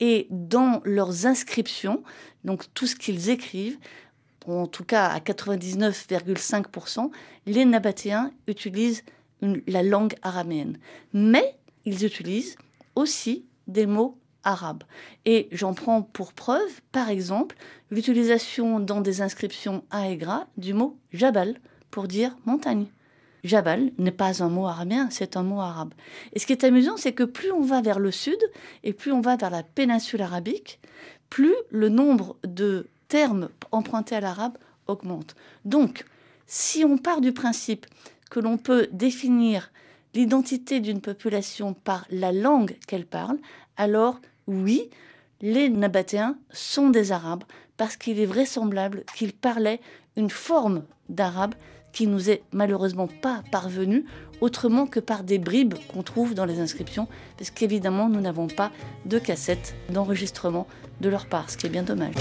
et 0.00 0.26
dans 0.30 0.80
leurs 0.84 1.26
inscriptions, 1.26 2.02
donc 2.44 2.64
tout 2.74 2.86
ce 2.86 2.96
qu'ils 2.96 3.30
écrivent, 3.30 3.78
en 4.46 4.66
tout 4.66 4.84
cas 4.84 5.06
à 5.06 5.18
99,5%, 5.18 7.10
les 7.46 7.64
nabatéens 7.64 8.30
utilisent 8.46 9.04
la 9.66 9.82
langue 9.82 10.14
araméenne. 10.22 10.78
Mais 11.12 11.56
ils 11.84 12.04
utilisent 12.04 12.56
aussi 12.94 13.44
des 13.66 13.86
mots 13.86 14.18
arabe. 14.44 14.84
Et 15.24 15.48
j'en 15.52 15.74
prends 15.74 16.02
pour 16.02 16.32
preuve, 16.32 16.80
par 16.92 17.10
exemple, 17.10 17.56
l'utilisation 17.90 18.80
dans 18.80 19.00
des 19.00 19.20
inscriptions 19.20 19.84
à 19.90 20.06
du 20.56 20.74
mot 20.74 20.98
Jabal 21.12 21.60
pour 21.90 22.08
dire 22.08 22.36
montagne. 22.46 22.86
Jabal 23.44 23.92
n'est 23.98 24.10
pas 24.10 24.42
un 24.42 24.48
mot 24.48 24.66
araméen, 24.66 25.08
c'est 25.10 25.36
un 25.36 25.42
mot 25.42 25.60
arabe. 25.60 25.94
Et 26.32 26.38
ce 26.38 26.46
qui 26.46 26.52
est 26.52 26.64
amusant, 26.64 26.96
c'est 26.96 27.12
que 27.12 27.24
plus 27.24 27.52
on 27.52 27.62
va 27.62 27.80
vers 27.80 27.98
le 27.98 28.10
sud 28.10 28.38
et 28.84 28.92
plus 28.92 29.12
on 29.12 29.20
va 29.20 29.36
vers 29.36 29.50
la 29.50 29.62
péninsule 29.62 30.22
arabique, 30.22 30.80
plus 31.30 31.54
le 31.70 31.88
nombre 31.88 32.36
de 32.44 32.88
termes 33.08 33.48
empruntés 33.72 34.16
à 34.16 34.20
l'arabe 34.20 34.58
augmente. 34.86 35.36
Donc, 35.64 36.04
si 36.46 36.84
on 36.84 36.98
part 36.98 37.20
du 37.20 37.32
principe 37.32 37.86
que 38.30 38.40
l'on 38.40 38.58
peut 38.58 38.88
définir 38.92 39.70
l'identité 40.14 40.80
d'une 40.80 41.00
population 41.00 41.74
par 41.74 42.06
la 42.10 42.32
langue 42.32 42.76
qu'elle 42.86 43.06
parle, 43.06 43.38
alors 43.76 44.20
oui, 44.46 44.88
les 45.40 45.68
Nabatéens 45.68 46.36
sont 46.50 46.90
des 46.90 47.12
Arabes 47.12 47.44
parce 47.76 47.96
qu'il 47.96 48.18
est 48.18 48.26
vraisemblable 48.26 49.04
qu'ils 49.14 49.32
parlaient 49.32 49.80
une 50.16 50.30
forme 50.30 50.84
d'arabe 51.08 51.54
qui 51.92 52.06
nous 52.06 52.30
est 52.30 52.42
malheureusement 52.52 53.08
pas 53.08 53.42
parvenu 53.50 54.04
autrement 54.40 54.86
que 54.86 55.00
par 55.00 55.24
des 55.24 55.38
bribes 55.38 55.74
qu'on 55.92 56.02
trouve 56.02 56.34
dans 56.34 56.44
les 56.44 56.60
inscriptions, 56.60 57.08
parce 57.36 57.50
qu'évidemment 57.50 58.08
nous 58.08 58.20
n'avons 58.20 58.46
pas 58.46 58.70
de 59.06 59.18
cassette 59.18 59.74
d'enregistrement 59.90 60.66
de 61.00 61.08
leur 61.08 61.26
part, 61.26 61.50
ce 61.50 61.56
qui 61.56 61.66
est 61.66 61.70
bien 61.70 61.82
dommage. 61.82 62.14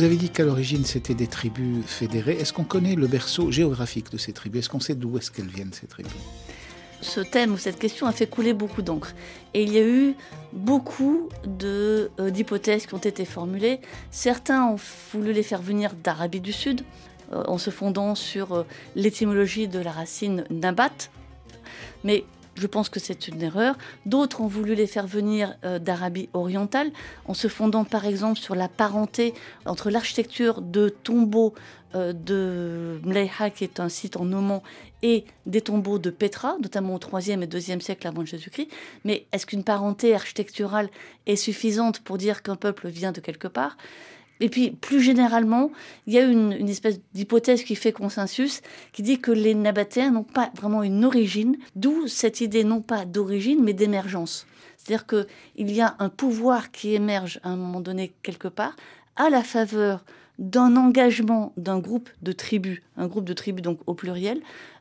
Vous 0.00 0.06
avez 0.06 0.16
dit 0.16 0.30
qu'à 0.30 0.44
l'origine 0.44 0.86
c'était 0.86 1.12
des 1.12 1.26
tribus 1.26 1.84
fédérées. 1.84 2.32
Est-ce 2.32 2.54
qu'on 2.54 2.64
connaît 2.64 2.94
le 2.94 3.06
berceau 3.06 3.50
géographique 3.50 4.10
de 4.10 4.16
ces 4.16 4.32
tribus? 4.32 4.60
Est-ce 4.60 4.70
qu'on 4.70 4.80
sait 4.80 4.94
d'où 4.94 5.18
est-ce 5.18 5.30
qu'elles 5.30 5.50
viennent 5.50 5.74
ces 5.74 5.86
tribus? 5.86 6.14
Ce 7.02 7.20
thème 7.20 7.52
ou 7.52 7.58
cette 7.58 7.78
question 7.78 8.06
a 8.06 8.12
fait 8.12 8.26
couler 8.26 8.54
beaucoup 8.54 8.80
d'encre. 8.80 9.12
Et 9.52 9.62
il 9.62 9.70
y 9.70 9.76
a 9.76 9.86
eu 9.86 10.14
beaucoup 10.54 11.28
euh, 11.64 12.08
d'hypothèses 12.18 12.86
qui 12.86 12.94
ont 12.94 12.98
été 12.98 13.26
formulées. 13.26 13.80
Certains 14.10 14.64
ont 14.68 14.78
voulu 15.12 15.34
les 15.34 15.42
faire 15.42 15.60
venir 15.60 15.92
d'Arabie 16.02 16.40
du 16.40 16.54
Sud, 16.54 16.80
euh, 17.34 17.44
en 17.46 17.58
se 17.58 17.68
fondant 17.68 18.14
sur 18.14 18.54
euh, 18.54 18.62
l'étymologie 18.96 19.68
de 19.68 19.80
la 19.80 19.92
racine 19.92 20.46
nabat. 20.48 21.10
Mais 22.04 22.24
je 22.54 22.66
pense 22.66 22.88
que 22.88 23.00
c'est 23.00 23.28
une 23.28 23.42
erreur. 23.42 23.76
D'autres 24.06 24.40
ont 24.40 24.46
voulu 24.46 24.74
les 24.74 24.86
faire 24.86 25.06
venir 25.06 25.56
euh, 25.64 25.78
d'Arabie 25.78 26.28
orientale, 26.32 26.90
en 27.26 27.34
se 27.34 27.48
fondant 27.48 27.84
par 27.84 28.06
exemple 28.06 28.38
sur 28.38 28.54
la 28.54 28.68
parenté 28.68 29.34
entre 29.66 29.90
l'architecture 29.90 30.60
de 30.60 30.88
tombeaux 30.88 31.54
euh, 31.94 32.12
de 32.12 33.00
Mleiha, 33.04 33.50
qui 33.50 33.64
est 33.64 33.80
un 33.80 33.88
site 33.88 34.16
en 34.16 34.30
Oman, 34.32 34.62
et 35.02 35.24
des 35.46 35.60
tombeaux 35.60 35.98
de 35.98 36.10
Petra, 36.10 36.56
notamment 36.62 36.94
au 36.94 36.98
3e 36.98 37.42
et 37.42 37.46
2e 37.46 37.80
siècle 37.80 38.06
avant 38.06 38.24
Jésus-Christ. 38.24 38.68
Mais 39.04 39.26
est-ce 39.32 39.46
qu'une 39.46 39.64
parenté 39.64 40.14
architecturale 40.14 40.88
est 41.26 41.36
suffisante 41.36 42.00
pour 42.00 42.18
dire 42.18 42.42
qu'un 42.42 42.56
peuple 42.56 42.88
vient 42.88 43.12
de 43.12 43.20
quelque 43.20 43.48
part? 43.48 43.76
Et 44.40 44.48
puis, 44.48 44.70
plus 44.70 45.00
généralement, 45.00 45.70
il 46.06 46.14
y 46.14 46.18
a 46.18 46.22
une, 46.22 46.68
espèce 46.68 47.00
d'hypothèse 47.12 47.62
qui 47.62 47.76
fait 47.76 47.92
consensus, 47.92 48.62
qui 48.92 49.02
dit 49.02 49.20
que 49.20 49.30
les 49.30 49.54
Nabatéens 49.54 50.10
n'ont 50.10 50.22
pas 50.24 50.50
vraiment 50.56 50.82
une 50.82 51.04
origine, 51.04 51.56
d'où 51.76 52.06
cette 52.08 52.40
idée 52.40 52.64
non 52.64 52.80
pas 52.80 53.04
d'origine, 53.04 53.62
mais 53.62 53.74
d'émergence. 53.74 54.46
C'est-à-dire 54.78 55.06
qu'il 55.06 55.70
y 55.70 55.82
a 55.82 55.94
un 55.98 56.08
pouvoir 56.08 56.70
qui 56.70 56.94
émerge 56.94 57.38
à 57.42 57.50
un 57.50 57.56
moment 57.56 57.80
donné 57.80 58.12
quelque 58.22 58.48
part, 58.48 58.76
à 59.16 59.28
la 59.28 59.42
faveur 59.42 60.04
d'un 60.38 60.74
engagement 60.76 61.52
d'un 61.58 61.78
groupe 61.78 62.08
de 62.22 62.32
tribus, 62.32 62.80
un 62.96 63.06
groupe 63.08 63.26
de 63.26 63.34
tribus 63.34 63.62
donc 63.62 63.80
au 63.86 63.92
pluriel, 63.92 64.40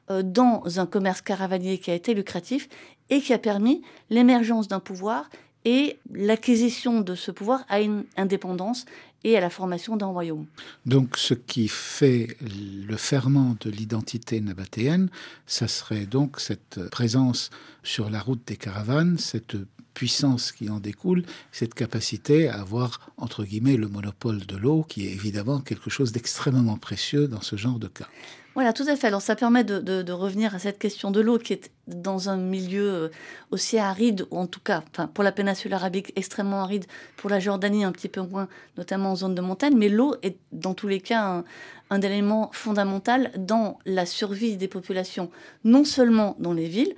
euh, 0.09 0.23
dans 0.23 0.79
un 0.79 0.85
commerce 0.85 1.21
caravanier 1.21 1.79
qui 1.79 1.91
a 1.91 1.95
été 1.95 2.13
lucratif 2.13 2.69
et 3.09 3.19
qui 3.19 3.33
a 3.33 3.37
permis 3.37 3.81
l'émergence 4.09 4.69
d'un 4.69 4.79
pouvoir 4.79 5.29
et 5.65 5.99
l'acquisition 6.13 7.01
de 7.01 7.15
ce 7.15 7.31
pouvoir 7.31 7.65
à 7.67 7.81
une 7.81 8.05
indépendance 8.15 8.85
et 9.23 9.37
à 9.37 9.41
la 9.41 9.49
formation 9.49 9.97
d'un 9.97 10.07
royaume. 10.07 10.45
Donc 10.85 11.17
ce 11.17 11.33
qui 11.33 11.67
fait 11.67 12.37
le 12.41 12.95
ferment 12.97 13.55
de 13.59 13.69
l'identité 13.69 14.41
nabatéenne, 14.41 15.09
ça 15.45 15.67
serait 15.67 16.05
donc 16.05 16.39
cette 16.39 16.79
présence 16.89 17.49
sur 17.83 18.09
la 18.09 18.19
route 18.19 18.41
des 18.47 18.57
caravanes, 18.57 19.17
cette 19.17 19.57
puissance 19.99 20.53
qui 20.53 20.69
en 20.69 20.79
découle, 20.79 21.23
cette 21.51 21.73
capacité 21.73 22.47
à 22.47 22.61
avoir, 22.61 23.11
entre 23.17 23.43
guillemets, 23.43 23.75
le 23.75 23.89
monopole 23.89 24.45
de 24.45 24.55
l'eau, 24.55 24.85
qui 24.87 25.05
est 25.05 25.11
évidemment 25.11 25.59
quelque 25.59 25.89
chose 25.89 26.13
d'extrêmement 26.13 26.77
précieux 26.77 27.27
dans 27.27 27.41
ce 27.41 27.57
genre 27.57 27.79
de 27.79 27.89
cas. 27.89 28.07
Voilà, 28.55 28.71
tout 28.71 28.85
à 28.87 28.95
fait. 28.95 29.07
Alors 29.07 29.21
ça 29.21 29.35
permet 29.35 29.65
de, 29.65 30.11
revenir 30.13 30.55
à 30.55 30.59
cette 30.59 30.79
question 30.79 31.11
de 31.11 31.19
l'eau 31.19 31.37
qui 31.37 31.51
est 31.51 31.69
dans 31.87 32.29
un 32.29 32.37
milieu 32.37 32.89
euh, 32.89 33.09
aussi 33.51 33.77
aride, 33.77 34.25
ou 34.31 34.37
en 34.37 34.47
tout 34.47 34.61
cas, 34.61 34.85
pour 35.13 35.25
la 35.25 35.33
péninsule 35.33 35.73
arabique, 35.73 36.13
extrêmement 36.15 36.61
aride, 36.63 36.85
pour 37.17 37.29
la 37.29 37.41
Jordanie 37.41 37.83
un 37.83 37.91
petit 37.91 38.07
peu 38.07 38.21
moins, 38.21 38.47
notamment 38.77 39.11
en 39.11 39.17
zone 39.17 39.35
de 39.35 39.41
montagne, 39.41 39.75
mais 39.75 39.89
l'eau 39.89 40.15
est 40.23 40.37
dans 40.53 40.75
tous 40.75 40.87
les 40.87 41.01
cas 41.01 41.43
un 41.89 42.01
élément 42.01 42.51
fondamental 42.53 43.31
dans 43.37 43.79
la 43.85 44.05
survie 44.05 44.55
des 44.55 44.69
populations, 44.69 45.29
non 45.65 45.83
seulement 45.83 46.37
dans 46.39 46.53
les 46.53 46.69
villes, 46.69 46.95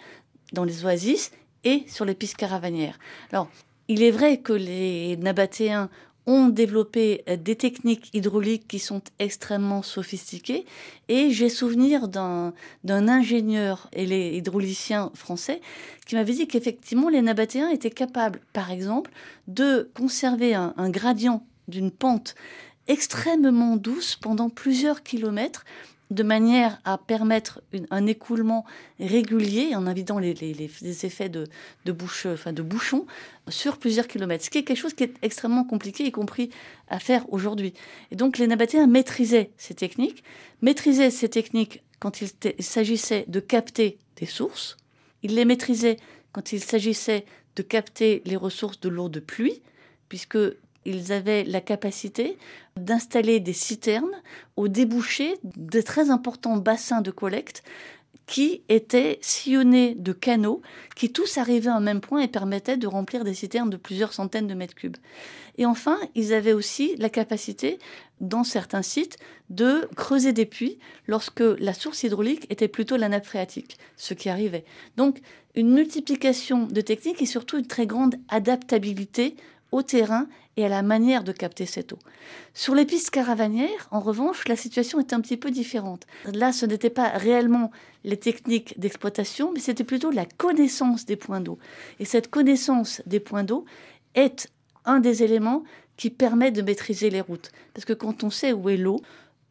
dans 0.54 0.66
les 0.66 0.86
oasis 0.86 1.32
et 1.64 1.84
sur 1.88 2.06
les 2.06 2.16
pistes 2.16 2.38
caravanières. 2.38 3.00
Alors, 3.32 3.50
il 3.88 4.04
est 4.04 4.12
vrai 4.12 4.38
que 4.38 4.54
les 4.54 5.18
Nabatéens 5.18 5.90
ont 6.28 6.50
développé 6.50 7.24
euh, 7.28 7.36
des 7.36 7.56
techniques 7.56 8.10
hydrauliques 8.14 8.68
qui 8.68 8.80
sont 8.80 9.02
extrêmement 9.20 9.82
sophistiquées. 9.82 10.66
Et 11.10 11.32
j'ai 11.32 11.50
souvenir 11.50 12.08
d'un 12.08 12.54
ingénieur 12.86 13.90
et 13.94 14.06
les 14.06 14.38
hydrauliciens 14.38 15.12
français 15.16 15.62
qui 16.06 16.16
m'avait 16.16 16.34
dit 16.34 16.48
qu'effectivement 16.48 17.10
les 17.10 17.22
nabatéens 17.22 17.70
étaient 17.70 17.90
capables, 17.90 18.42
par 18.54 18.72
exemple, 18.72 19.12
de 19.48 19.90
conserver 19.96 20.54
un, 20.54 20.74
un 20.78 20.90
gradient 20.90 21.44
d'une 21.68 21.92
pente 21.92 22.36
extrêmement 22.88 23.78
douce 23.78 24.16
pendant 24.16 24.50
plusieurs 24.50 25.04
kilomètres 25.04 25.66
de 26.12 26.24
manière 26.24 26.80
à 26.84 26.98
permettre 26.98 27.62
un 27.90 28.06
écoulement 28.06 28.66
régulier 29.00 29.76
en 29.76 29.88
invitant 29.88 30.20
les, 30.20 30.36
effets 31.06 31.30
de, 31.30 31.48
de, 31.86 31.92
bouche, 31.92 32.28
enfin 32.28 32.54
de 32.54 32.62
bouchons 32.62 33.08
sur 33.48 33.78
plusieurs 33.78 34.08
kilomètres, 34.08 34.44
ce 34.44 34.50
qui 34.50 34.58
est 34.58 34.64
quelque 34.64 34.78
chose 34.78 34.94
qui 34.94 35.06
est 35.06 35.14
extrêmement 35.22 35.64
compliqué, 35.64 36.06
y 36.06 36.12
compris 36.12 36.52
à 36.90 37.00
faire 37.00 37.26
aujourd'hui. 37.34 37.74
Et 38.12 38.16
donc 38.18 38.38
les 38.38 38.48
Nabatéens 38.48 38.88
maîtrisaient 38.88 39.52
ces 39.58 39.74
techniques, 39.74 40.24
maîtrisaient 40.62 41.12
ces 41.12 41.30
techniques 41.30 41.82
quand 42.00 42.22
il 42.22 42.30
s'agissait 42.60 43.26
de 43.28 43.40
capter 43.40 43.98
des 44.18 44.26
sources, 44.26 44.78
ils 45.24 45.36
les 45.36 45.46
maîtrisaient 45.46 45.98
quand 46.34 46.52
il 46.52 46.62
s'agissait 46.62 47.26
de 47.56 47.62
capter 47.62 48.22
les 48.26 48.36
ressources 48.36 48.80
de 48.80 48.90
l'eau 48.90 49.08
de 49.08 49.20
pluie, 49.20 49.62
puisque 50.10 50.38
ils 50.86 51.12
avaient 51.12 51.44
la 51.44 51.62
capacité 51.62 52.38
d'installer 52.76 53.40
des 53.40 53.54
citernes 53.54 54.22
au 54.56 54.68
débouché 54.68 55.36
de 55.44 55.82
très 55.82 56.10
importants 56.10 56.58
bassins 56.58 57.02
de 57.02 57.12
collecte 57.12 57.64
qui 58.28 58.64
étaient 58.70 59.20
sillonnés 59.22 59.94
de 59.94 60.14
canaux 60.14 60.62
qui 60.96 61.12
tous 61.12 61.38
arrivaient 61.38 61.70
à 61.70 61.76
un 61.76 61.82
même 61.82 62.00
point 62.00 62.22
et 62.22 62.30
permettaient 62.30 62.78
de 62.78 62.88
remplir 62.88 63.26
des 63.26 63.34
citernes 63.34 63.70
de 63.70 63.78
plusieurs 63.78 64.14
centaines 64.14 64.48
de 64.48 64.54
mètres 64.54 64.76
cubes. 64.76 64.96
Et 65.58 65.66
enfin, 65.66 66.00
ils 66.16 66.34
avaient 66.34 66.54
aussi 66.54 66.96
la 66.98 67.10
capacité, 67.10 67.78
dans 68.22 68.46
certains 68.46 68.84
sites, 68.84 69.18
de 69.50 69.90
creuser 69.98 70.32
des 70.32 70.46
puits 70.46 70.80
lorsque 71.08 71.44
la 71.60 71.74
source 71.74 72.04
hydraulique 72.04 72.48
était 72.50 72.70
plutôt 72.70 72.96
la 72.96 73.10
nappe 73.10 73.26
phréatique, 73.26 73.78
ce 73.98 74.14
qui 74.14 74.30
arrivait. 74.30 74.64
Donc, 74.96 75.20
une 75.54 75.74
multiplication 75.74 76.68
de 76.68 76.80
techniques 76.80 77.22
et 77.22 77.26
surtout 77.26 77.58
une 77.58 77.68
très 77.68 77.86
grande 77.86 78.16
adaptabilité 78.30 79.36
au 79.72 79.82
terrain 79.82 80.28
et 80.58 80.66
à 80.66 80.70
la 80.70 80.82
manière 80.82 81.24
de 81.24 81.32
capter 81.32 81.66
cette 81.66 81.94
eau. 81.94 82.00
Sur 82.54 82.76
les 82.76 82.86
pistes 82.86 83.10
caravanières, 83.10 83.88
en 83.92 84.00
revanche, 84.00 84.48
la 84.48 84.56
situation 84.56 85.00
est 85.00 85.14
un 85.14 85.22
petit 85.22 85.38
peu 85.38 85.50
différente. 85.50 86.06
Là, 86.34 86.52
ce 86.52 86.66
n'était 86.66 86.90
pas 86.90 87.10
réellement 87.10 87.72
les 88.04 88.18
techniques 88.18 88.78
d'exploitation, 88.80 89.52
mais 89.54 89.60
c'était 89.60 89.84
plutôt 89.84 90.12
la 90.12 90.26
connaissance 90.26 91.06
des 91.06 91.16
points 91.16 91.40
d'eau. 91.40 91.58
Et 92.00 92.06
cette 92.06 92.30
connaissance 92.30 93.02
des 93.06 93.20
points 93.20 93.44
d'eau 93.44 93.66
est 94.14 94.52
un 94.86 95.00
des 95.00 95.24
éléments 95.24 95.64
qui 95.96 96.10
permet 96.10 96.52
de 96.52 96.62
maîtriser 96.62 97.10
les 97.10 97.22
routes. 97.22 97.52
Parce 97.74 97.86
que 97.86 97.94
quand 97.94 98.24
on 98.24 98.30
sait 98.30 98.54
où 98.54 98.70
est 98.70 98.78
l'eau, 98.78 99.02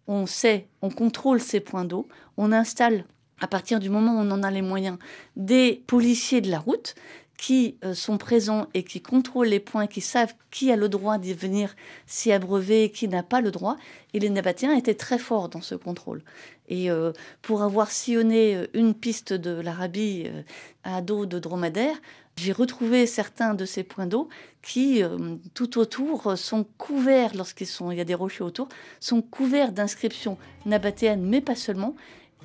on 0.06 0.26
sait, 0.26 0.66
on 0.82 0.90
contrôle 0.90 1.40
ces 1.40 1.60
points 1.60 1.84
d'eau, 1.84 2.08
on 2.36 2.52
installe 2.52 3.04
à 3.40 3.46
partir 3.46 3.80
du 3.80 3.88
moment 3.88 4.16
où 4.16 4.18
on 4.18 4.30
en 4.30 4.42
a 4.42 4.50
les 4.50 4.62
moyens, 4.62 4.98
des 5.36 5.82
policiers 5.86 6.40
de 6.40 6.50
la 6.50 6.58
route 6.58 6.94
qui 7.40 7.78
euh, 7.84 7.94
sont 7.94 8.18
présents 8.18 8.66
et 8.74 8.82
qui 8.82 9.00
contrôlent 9.00 9.48
les 9.48 9.60
points, 9.60 9.86
qui 9.86 10.02
savent 10.02 10.34
qui 10.50 10.70
a 10.70 10.76
le 10.76 10.90
droit 10.90 11.16
d'y 11.16 11.32
venir 11.32 11.74
s'y 12.06 12.32
abreuver 12.32 12.84
et 12.84 12.90
qui 12.90 13.08
n'a 13.08 13.22
pas 13.22 13.40
le 13.40 13.50
droit. 13.50 13.78
Et 14.12 14.20
les 14.20 14.28
Nabatéens 14.28 14.76
étaient 14.76 14.94
très 14.94 15.18
forts 15.18 15.48
dans 15.48 15.62
ce 15.62 15.74
contrôle. 15.74 16.22
Et 16.68 16.90
euh, 16.90 17.12
pour 17.40 17.62
avoir 17.62 17.90
sillonné 17.90 18.56
euh, 18.56 18.66
une 18.74 18.92
piste 18.92 19.32
de 19.32 19.58
l'Arabie 19.58 20.30
à 20.84 21.00
dos 21.00 21.24
de 21.24 21.38
dromadaire, 21.38 21.96
j'ai 22.36 22.52
retrouvé 22.52 23.06
certains 23.06 23.54
de 23.54 23.64
ces 23.64 23.84
points 23.84 24.06
d'eau 24.06 24.28
qui, 24.62 25.02
tout 25.54 25.78
autour, 25.78 26.38
sont 26.38 26.64
couverts, 26.78 27.34
lorsqu'il 27.34 27.66
y 27.92 28.00
a 28.00 28.04
des 28.04 28.14
rochers 28.14 28.44
autour, 28.44 28.68
sont 28.98 29.20
couverts 29.20 29.72
d'inscriptions 29.72 30.38
nabatéennes, 30.64 31.22
mais 31.22 31.40
pas 31.40 31.54
seulement, 31.54 31.96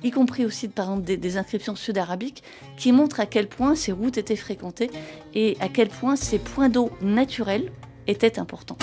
y 0.02 0.10
compris 0.10 0.44
aussi 0.44 0.68
par 0.68 0.86
exemple 0.86 1.04
des, 1.04 1.16
des 1.16 1.36
inscriptions 1.36 1.76
sud-arabiques, 1.76 2.42
qui 2.76 2.92
montrent 2.92 3.20
à 3.20 3.26
quel 3.26 3.48
point 3.48 3.74
ces 3.74 3.92
routes 3.92 4.18
étaient 4.18 4.36
fréquentées 4.36 4.90
et 5.34 5.56
à 5.60 5.68
quel 5.68 5.88
point 5.88 6.16
ces 6.16 6.38
points 6.38 6.68
d'eau 6.68 6.90
naturels 7.00 7.70
étaient 8.06 8.38
importants. 8.38 8.78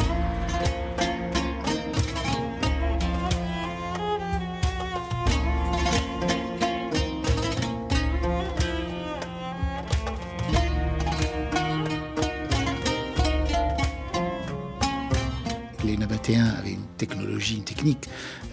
Une 17.54 17.64
technique 17.64 18.08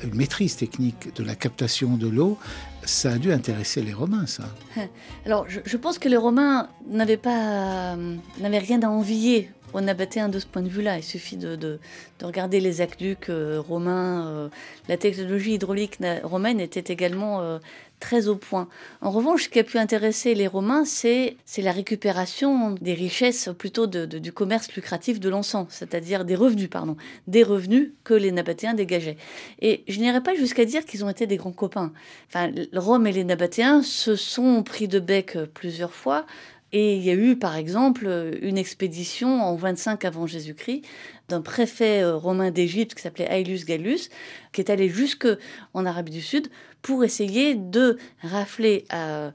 une 0.05 0.15
maîtrise 0.15 0.57
technique 0.57 1.15
de 1.15 1.23
la 1.23 1.35
captation 1.35 1.97
de 1.97 2.09
l'eau, 2.09 2.39
ça 2.85 3.13
a 3.13 3.19
dû 3.19 3.33
intéresser 3.33 3.83
les 3.83 3.93
Romains, 3.93 4.27
ça. 4.27 4.45
Alors, 5.27 5.47
je, 5.49 5.77
pense 5.77 5.99
que 5.99 6.09
les 6.09 6.17
Romains 6.17 6.69
n'avaient 6.89 7.17
pas, 7.17 7.97
n'avaient 8.39 8.59
rien 8.59 8.83
à 8.83 8.89
envier 8.89 9.51
aux 9.73 9.81
Nabatéens 9.81 10.29
de 10.29 10.39
ce 10.39 10.47
point 10.47 10.63
de 10.63 10.69
vue-là. 10.69 10.99
Il 10.99 11.03
suffit 11.03 11.37
de, 11.37 11.79
regarder 12.23 12.61
les 12.61 12.81
aqueducs 12.81 13.31
euh, 13.31 13.61
romains. 13.61 14.29
Euh, 14.29 14.49
la 14.89 14.97
technologie 14.97 15.55
hydraulique 15.55 15.99
romaine 16.23 16.61
était 16.61 16.93
également 16.93 17.41
euh, 17.41 17.59
très 18.01 18.29
au 18.29 18.37
point. 18.37 18.69
En 19.01 19.11
revanche, 19.11 19.45
ce 19.45 19.49
qui 19.49 19.59
a 19.59 19.65
pu 19.65 19.79
intéresser 19.79 20.35
les 20.35 20.47
Romains, 20.47 20.85
c'est 20.85 21.37
la 21.59 21.71
récupération 21.71 22.73
des 22.81 22.95
richesses, 22.95 23.51
plutôt 23.57 23.87
du 23.87 24.33
commerce 24.33 24.73
lucratif 24.73 25.21
de 25.21 25.29
l'encens, 25.29 25.67
c'est-à-dire 25.71 26.25
des 26.25 26.35
revenus, 26.35 26.71
pardon, 26.71 26.97
des 27.27 27.43
revenus 27.43 27.91
que 28.03 28.15
les 28.15 28.33
Nabatéens 28.33 28.75
dégageaient. 28.75 29.19
Et 29.61 29.85
je 29.87 30.01
n'irai 30.01 30.23
pas 30.23 30.35
jusqu'à 30.35 30.65
dire 30.65 30.85
qu'ils 30.85 31.05
ont 31.05 31.11
été 31.11 31.27
des 31.27 31.37
grands 31.37 31.53
copains. 31.53 31.93
Enfin, 32.29 32.51
Rome 32.75 33.07
et 33.07 33.13
les 33.13 33.25
Nabatéens 33.25 33.83
se 33.83 34.17
sont 34.17 34.63
pris 34.63 34.89
de 34.89 34.99
bec 34.99 35.37
plusieurs 35.55 35.93
fois. 35.93 36.27
Et 36.73 36.97
il 36.97 37.03
y 37.03 37.11
a 37.11 37.15
eu, 37.15 37.37
par 37.37 37.57
exemple, 37.57 38.07
une 38.43 38.59
expédition 38.59 39.43
en 39.43 39.57
25 39.57 40.05
avant 40.05 40.27
Jésus-Christ 40.27 40.83
d'un 41.29 41.41
préfet 41.41 42.03
euh, 42.03 42.17
romain 42.17 42.51
d'Égypte 42.51 42.95
qui 42.95 43.03
s'appelait 43.03 43.29
Aelius 43.31 43.65
Gallus, 43.65 44.09
qui 44.53 44.61
est 44.61 44.71
allé 44.71 44.89
jusque 44.89 45.27
en 45.75 45.85
Arabie 45.85 46.13
du 46.13 46.21
Sud 46.21 46.49
pour 46.83 47.05
essayer 47.05 47.55
de 47.55 47.99
rafler 48.23 48.85
euh, 48.93 49.31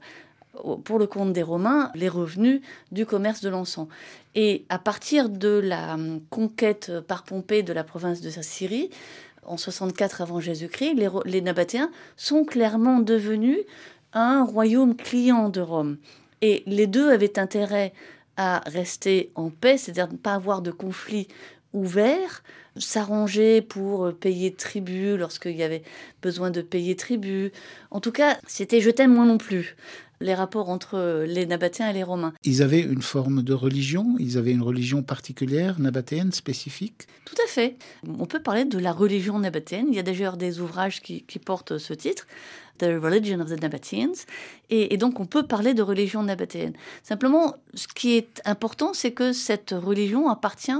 pour 0.84 0.98
le 0.98 1.06
compte 1.06 1.32
des 1.32 1.42
Romains 1.42 1.90
les 1.94 2.08
revenus 2.08 2.62
du 2.90 3.04
commerce 3.04 3.42
de 3.42 3.50
l'encens. 3.50 3.88
Et 4.34 4.64
à 4.68 4.78
partir 4.78 5.28
de 5.28 5.60
la 5.62 5.94
hum, 5.94 6.20
conquête 6.30 6.92
par 7.06 7.24
Pompée 7.24 7.62
de 7.62 7.72
la 7.72 7.84
province 7.84 8.20
de 8.22 8.30
Syrie, 8.30 8.90
en 9.44 9.56
64 9.56 10.22
avant 10.22 10.40
Jésus-Christ, 10.40 10.96
les 11.24 11.40
Nabatéens 11.40 11.90
sont 12.16 12.44
clairement 12.44 12.98
devenus 13.00 13.58
un 14.12 14.44
royaume 14.44 14.96
client 14.96 15.50
de 15.50 15.60
Rome. 15.60 15.98
Et 16.46 16.62
les 16.66 16.86
deux 16.86 17.10
avaient 17.10 17.40
intérêt 17.40 17.92
à 18.36 18.62
rester 18.66 19.32
en 19.34 19.50
paix, 19.50 19.78
c'est-à-dire 19.78 20.06
ne 20.12 20.16
pas 20.16 20.34
avoir 20.34 20.62
de 20.62 20.70
conflit 20.70 21.26
ouvert, 21.72 22.44
s'arranger 22.76 23.62
pour 23.62 24.14
payer 24.14 24.52
tribut 24.52 25.16
lorsqu'il 25.16 25.56
y 25.56 25.64
avait 25.64 25.82
besoin 26.22 26.52
de 26.52 26.62
payer 26.62 26.94
tribut. 26.94 27.50
En 27.90 27.98
tout 27.98 28.12
cas, 28.12 28.38
c'était 28.46 28.80
je 28.80 28.90
t'aime 28.90 29.12
moi 29.12 29.24
non 29.24 29.38
plus 29.38 29.74
les 30.20 30.34
rapports 30.34 30.68
entre 30.68 31.24
les 31.26 31.46
Nabatéens 31.46 31.90
et 31.90 31.92
les 31.92 32.02
Romains. 32.02 32.32
Ils 32.44 32.62
avaient 32.62 32.80
une 32.80 33.02
forme 33.02 33.42
de 33.42 33.52
religion 33.52 34.16
Ils 34.18 34.38
avaient 34.38 34.52
une 34.52 34.62
religion 34.62 35.02
particulière, 35.02 35.78
nabatéenne, 35.78 36.32
spécifique 36.32 37.06
Tout 37.24 37.36
à 37.44 37.48
fait. 37.48 37.76
On 38.18 38.26
peut 38.26 38.40
parler 38.40 38.64
de 38.64 38.78
la 38.78 38.92
religion 38.92 39.38
nabatéenne. 39.38 39.86
Il 39.90 39.94
y 39.94 39.98
a 39.98 40.02
d'ailleurs 40.02 40.36
des 40.36 40.60
ouvrages 40.60 41.02
qui, 41.02 41.22
qui 41.22 41.38
portent 41.38 41.78
ce 41.78 41.92
titre. 41.92 42.26
The 42.78 43.00
Religion 43.02 43.40
of 43.40 43.48
the 43.48 43.60
Nabateans. 43.60 44.26
Et, 44.70 44.96
donc, 44.96 45.20
on 45.20 45.26
peut 45.26 45.44
parler 45.44 45.74
de 45.74 45.82
religion 45.82 46.22
nabatéenne. 46.22 46.74
Simplement, 47.02 47.56
ce 47.74 47.88
qui 47.88 48.16
est 48.16 48.42
important, 48.44 48.92
c'est 48.92 49.12
que 49.12 49.32
cette 49.32 49.74
religion 49.76 50.28
appartient 50.28 50.72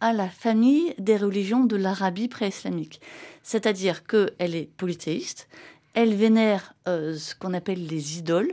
à 0.00 0.12
la 0.12 0.28
famille 0.28 0.94
des 0.98 1.16
religions 1.16 1.64
de 1.64 1.76
l'Arabie 1.76 2.28
pré-islamique. 2.28 3.00
C'est-à-dire 3.42 4.04
qu'elle 4.06 4.54
est 4.54 4.68
polythéiste, 4.76 5.48
elle 5.94 6.14
vénère 6.14 6.74
euh, 6.88 7.16
ce 7.16 7.34
qu'on 7.34 7.54
appelle 7.54 7.86
les 7.86 8.18
idoles, 8.18 8.52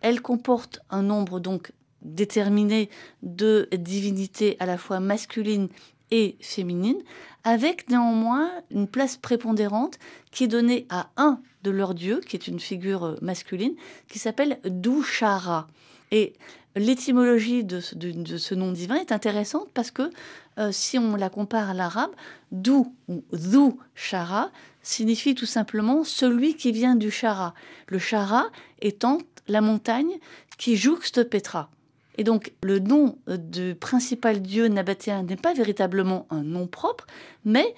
elle 0.00 0.20
comporte 0.20 0.80
un 0.90 1.02
nombre 1.02 1.40
donc 1.40 1.72
déterminé 2.02 2.88
de 3.22 3.68
divinités 3.72 4.56
à 4.60 4.66
la 4.66 4.78
fois 4.78 5.00
masculines 5.00 5.68
et 6.10 6.36
féminines, 6.40 7.02
avec 7.44 7.88
néanmoins 7.90 8.50
une 8.70 8.88
place 8.88 9.16
prépondérante 9.16 9.98
qui 10.30 10.44
est 10.44 10.48
donnée 10.48 10.86
à 10.88 11.10
un 11.16 11.40
de 11.64 11.70
leurs 11.70 11.94
dieux, 11.94 12.20
qui 12.20 12.36
est 12.36 12.46
une 12.46 12.60
figure 12.60 13.04
euh, 13.04 13.16
masculine, 13.20 13.74
qui 14.08 14.18
s'appelle 14.18 14.58
Dushara. 14.64 15.68
Et 16.10 16.34
l'étymologie 16.76 17.64
de, 17.64 17.80
ce 17.80 18.54
nom 18.54 18.72
divin 18.72 18.96
est 18.96 19.12
intéressante 19.12 19.68
parce 19.74 19.90
que 19.90 20.10
euh, 20.58 20.72
si 20.72 20.98
on 20.98 21.16
la 21.16 21.28
compare 21.28 21.70
à 21.70 21.74
l'arabe, 21.74 22.12
Dou 22.52 22.94
ou 23.08 23.22
Dushara 23.32 24.50
signifie 24.88 25.34
tout 25.34 25.46
simplement 25.46 26.02
celui 26.02 26.54
qui 26.54 26.72
vient 26.72 26.96
du 26.96 27.10
Chara. 27.10 27.54
Le 27.88 27.98
Chara 27.98 28.46
étant 28.80 29.18
la 29.46 29.60
montagne 29.60 30.18
qui 30.56 30.76
jouxte 30.76 31.24
Petra. 31.24 31.70
Et 32.16 32.24
donc 32.24 32.52
le 32.62 32.78
nom 32.78 33.18
du 33.28 33.74
principal 33.74 34.40
dieu 34.40 34.66
nabatéen 34.68 35.22
n'est 35.22 35.36
pas 35.36 35.52
véritablement 35.52 36.26
un 36.30 36.42
nom 36.42 36.66
propre, 36.66 37.06
mais 37.44 37.74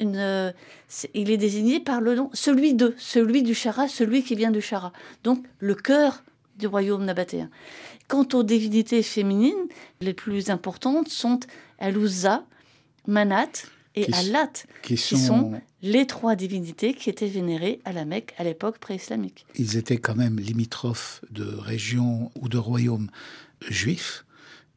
il 0.00 0.54
est 1.30 1.36
désigné 1.36 1.80
par 1.80 2.00
le 2.00 2.16
nom 2.16 2.30
celui 2.34 2.74
de, 2.74 2.94
celui 2.98 3.42
du 3.42 3.54
Chara, 3.54 3.86
celui 3.88 4.22
qui 4.24 4.34
vient 4.34 4.50
du 4.50 4.60
Chara. 4.60 4.92
Donc 5.22 5.46
le 5.60 5.74
cœur 5.76 6.24
du 6.56 6.66
royaume 6.66 7.04
nabatéen. 7.04 7.48
Quant 8.08 8.26
aux 8.34 8.42
divinités 8.42 9.04
féminines, 9.04 9.68
les 10.00 10.14
plus 10.14 10.50
importantes 10.50 11.08
sont 11.08 11.38
Alouza, 11.78 12.44
Manat 13.06 13.52
et 14.02 14.12
Alat, 14.14 14.52
qui, 14.82 14.96
sont... 14.96 15.60
les 15.82 16.06
trois 16.06 16.36
divinités 16.36 16.94
qui 16.94 17.10
étaient 17.10 17.28
vénérées 17.28 17.80
à 17.84 17.92
la 17.92 18.04
Mecque 18.04 18.34
à 18.38 18.44
l'époque 18.44 18.78
pré-islamique. 18.78 19.46
Ils 19.56 19.76
étaient 19.76 19.98
quand 19.98 20.16
même 20.16 20.38
limitrophes 20.38 21.24
de 21.30 21.44
régions 21.44 22.30
ou 22.40 22.48
de 22.48 22.58
royaumes 22.58 23.10
juifs. 23.68 24.24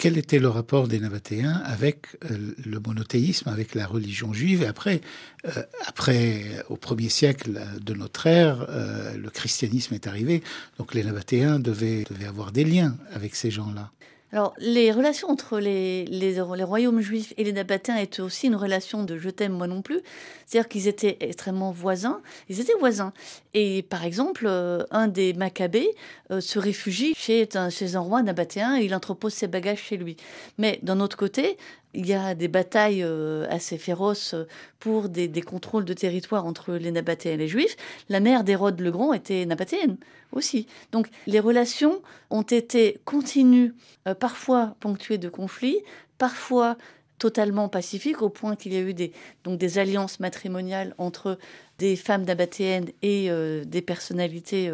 Quel 0.01 0.17
était 0.17 0.39
le 0.39 0.49
rapport 0.49 0.87
des 0.87 0.99
Nabatéens 0.99 1.61
avec 1.63 2.07
euh, 2.25 2.55
le 2.65 2.79
monothéisme, 2.79 3.49
avec 3.49 3.75
la 3.75 3.85
religion 3.85 4.33
juive 4.33 4.63
Et 4.63 4.65
après, 4.65 4.99
euh, 5.45 5.61
après, 5.85 6.43
au 6.69 6.75
premier 6.75 7.07
siècle 7.07 7.61
de 7.79 7.93
notre 7.93 8.25
ère, 8.25 8.65
euh, 8.69 9.15
le 9.15 9.29
christianisme 9.29 9.93
est 9.93 10.07
arrivé. 10.07 10.41
Donc 10.79 10.95
les 10.95 11.03
Nabatéens 11.03 11.59
devaient, 11.59 12.03
devaient 12.09 12.25
avoir 12.25 12.51
des 12.51 12.63
liens 12.63 12.97
avec 13.13 13.35
ces 13.35 13.51
gens-là. 13.51 13.91
Alors, 14.33 14.53
les 14.59 14.93
relations 14.93 15.29
entre 15.29 15.59
les, 15.59 16.05
les, 16.05 16.39
royaumes 16.39 17.01
juifs 17.01 17.33
et 17.35 17.43
les 17.43 17.51
Nabatéens 17.51 17.97
étaient 17.97 18.21
aussi 18.21 18.47
une 18.47 18.55
relation 18.55 19.03
de 19.03 19.17
je 19.17 19.29
t'aime, 19.29 19.51
moi 19.51 19.67
non 19.67 19.81
plus. 19.81 19.99
C'est-à-dire 20.45 20.69
qu'ils 20.69 20.87
étaient 20.87 21.17
extrêmement 21.19 21.71
voisins. 21.71 22.21
Ils 22.47 22.61
étaient 22.61 22.77
voisins. 22.79 23.11
Et 23.53 23.83
par 23.83 24.05
exemple, 24.05 24.45
euh, 24.47 24.83
un 24.89 25.09
des 25.09 25.33
Maccabées 25.33 25.89
euh, 26.31 26.39
se 26.39 26.59
réfugie 26.59 27.13
chez 27.13 27.49
un, 27.55 27.69
chez 27.69 27.95
un 27.95 27.99
roi 27.99 28.23
nabatéen 28.23 28.79
et 28.79 28.85
il 28.85 28.95
entrepose 28.95 29.33
ses 29.33 29.47
bagages 29.47 29.81
chez 29.81 29.97
lui. 29.97 30.15
Mais 30.57 30.79
d'un 30.81 31.01
autre 31.01 31.17
côté, 31.17 31.57
il 31.93 32.05
y 32.05 32.13
a 32.13 32.33
des 32.33 32.47
batailles 32.47 33.03
euh, 33.03 33.45
assez 33.49 33.77
féroces 33.77 34.35
pour 34.79 35.09
des, 35.09 35.29
contrôles 35.41 35.83
de 35.83 35.93
territoire 35.93 36.45
entre 36.45 36.73
les 36.75 36.91
Nabatéens 36.91 37.33
et 37.33 37.37
les 37.37 37.49
Juifs. 37.49 37.75
La 38.07 38.21
mère 38.21 38.45
d'Hérode 38.45 38.79
le 38.79 38.91
Grand 38.91 39.13
était 39.13 39.45
nabatéenne 39.45 39.97
aussi. 40.31 40.67
Donc 40.91 41.07
les 41.27 41.39
relations 41.39 42.01
ont 42.29 42.41
été 42.41 42.99
continues, 43.05 43.73
euh, 44.07 44.13
parfois 44.13 44.75
ponctuées 44.79 45.17
de 45.17 45.29
conflits, 45.29 45.79
parfois 46.17 46.77
totalement 47.17 47.69
pacifiques, 47.69 48.21
au 48.21 48.29
point 48.29 48.55
qu'il 48.55 48.73
y 48.73 48.77
a 48.77 48.81
eu 48.81 48.95
des, 48.95 49.77
alliances 49.77 50.19
matrimoniales 50.19 50.95
entre 50.97 51.37
des 51.77 51.95
femmes 51.95 52.23
nabatéennes 52.23 52.89
et 53.03 53.29
euh, 53.29 53.63
des 53.63 53.83
personnalités 53.83 54.71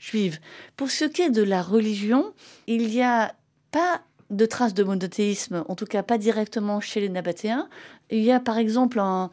juives. 0.00 0.40
Pour 0.76 0.90
ce 0.90 1.04
qui 1.04 1.22
est 1.22 1.30
de 1.30 1.42
la 1.42 1.62
religion, 1.62 2.32
il 2.66 2.88
n'y 2.88 3.02
a 3.02 3.34
pas 3.70 4.02
de 4.30 4.46
traces 4.46 4.74
de 4.74 4.84
monothéisme, 4.84 5.64
en 5.68 5.74
tout 5.74 5.86
cas 5.86 6.02
pas 6.02 6.18
directement 6.18 6.80
chez 6.80 7.00
les 7.00 7.08
Nabatéens. 7.08 7.68
Il 8.10 8.20
y 8.20 8.32
a 8.32 8.40
par 8.40 8.58
exemple 8.58 8.98
un, 8.98 9.30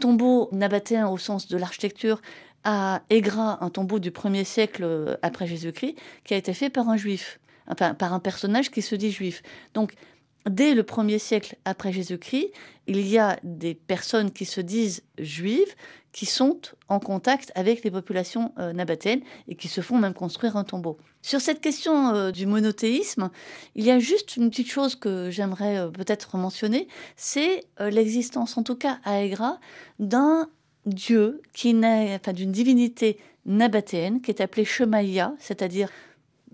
tombeau 0.00 0.48
nabatéen 0.52 1.08
au 1.08 1.18
sens 1.18 1.48
de 1.48 1.56
l'architecture 1.56 2.20
à 2.64 3.02
Aigra, 3.10 3.62
un 3.62 3.70
tombeau 3.70 3.98
du 3.98 4.10
1er 4.10 4.44
siècle 4.44 4.82
euh, 4.84 5.16
après 5.22 5.46
Jésus-Christ, 5.46 5.96
qui 6.24 6.34
a 6.34 6.36
été 6.36 6.54
fait 6.54 6.70
par 6.70 6.88
un 6.88 6.96
juif, 6.96 7.38
enfin 7.68 7.94
par 7.94 8.12
un 8.12 8.20
personnage 8.20 8.70
qui 8.70 8.82
se 8.82 8.94
dit 8.94 9.12
juif. 9.12 9.42
Donc 9.74 9.94
dès 10.48 10.74
le 10.74 10.82
1er 10.82 11.18
siècle 11.18 11.56
après 11.64 11.92
Jésus-Christ, 11.92 12.52
il 12.86 13.06
y 13.06 13.18
a 13.18 13.38
des 13.42 13.74
personnes 13.74 14.30
qui 14.30 14.46
se 14.46 14.60
disent 14.60 15.02
juives, 15.18 15.74
qui 16.12 16.26
sont 16.26 16.60
en 16.88 17.00
contact 17.00 17.50
avec 17.54 17.82
les 17.82 17.90
populations 17.90 18.52
euh, 18.58 18.72
nabatéennes 18.72 19.22
et 19.48 19.56
qui 19.56 19.68
se 19.68 19.80
font 19.80 19.98
même 19.98 20.14
construire 20.14 20.56
un 20.56 20.64
tombeau. 20.64 20.96
Sur 21.22 21.40
cette 21.40 21.60
question 21.60 22.14
euh, 22.14 22.30
du 22.30 22.46
monothéisme, 22.46 23.30
il 23.74 23.84
y 23.84 23.90
a 23.90 23.98
juste 23.98 24.36
une 24.36 24.48
petite 24.48 24.70
chose 24.70 24.94
que 24.96 25.30
j'aimerais 25.30 25.90
peut-être 25.92 26.36
mentionner, 26.36 26.88
c'est 27.16 27.64
l'existence, 27.80 28.56
en 28.56 28.62
tout 28.62 28.76
cas 28.76 29.00
à 29.04 29.22
Aigra, 29.22 29.58
d'un 29.98 30.48
dieu 30.86 31.40
qui 31.52 31.74
n'est, 31.74 32.14
enfin 32.14 32.32
d'une 32.32 32.52
divinité 32.52 33.18
nabatéenne 33.46 34.20
qui 34.20 34.30
est 34.30 34.40
appelée 34.40 34.64
Shemaïa, 34.64 35.34
c'est-à-dire 35.38 35.88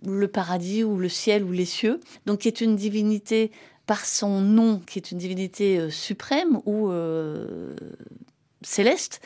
le 0.05 0.29
paradis 0.29 0.83
ou 0.85 0.99
le 0.99 1.09
ciel 1.09 1.45
ou 1.45 1.53
les 1.53 1.65
cieux, 1.65 2.01
donc 2.27 2.41
qui 2.41 2.49
est 2.49 2.61
une 2.61 2.77
divinité 2.77 3.51
par 3.87 4.05
son 4.05 4.41
nom, 4.41 4.81
qui 4.87 4.99
est 4.99 5.11
une 5.11 5.19
divinité 5.19 5.91
suprême 5.91 6.61
ou 6.65 6.91
céleste 8.63 9.21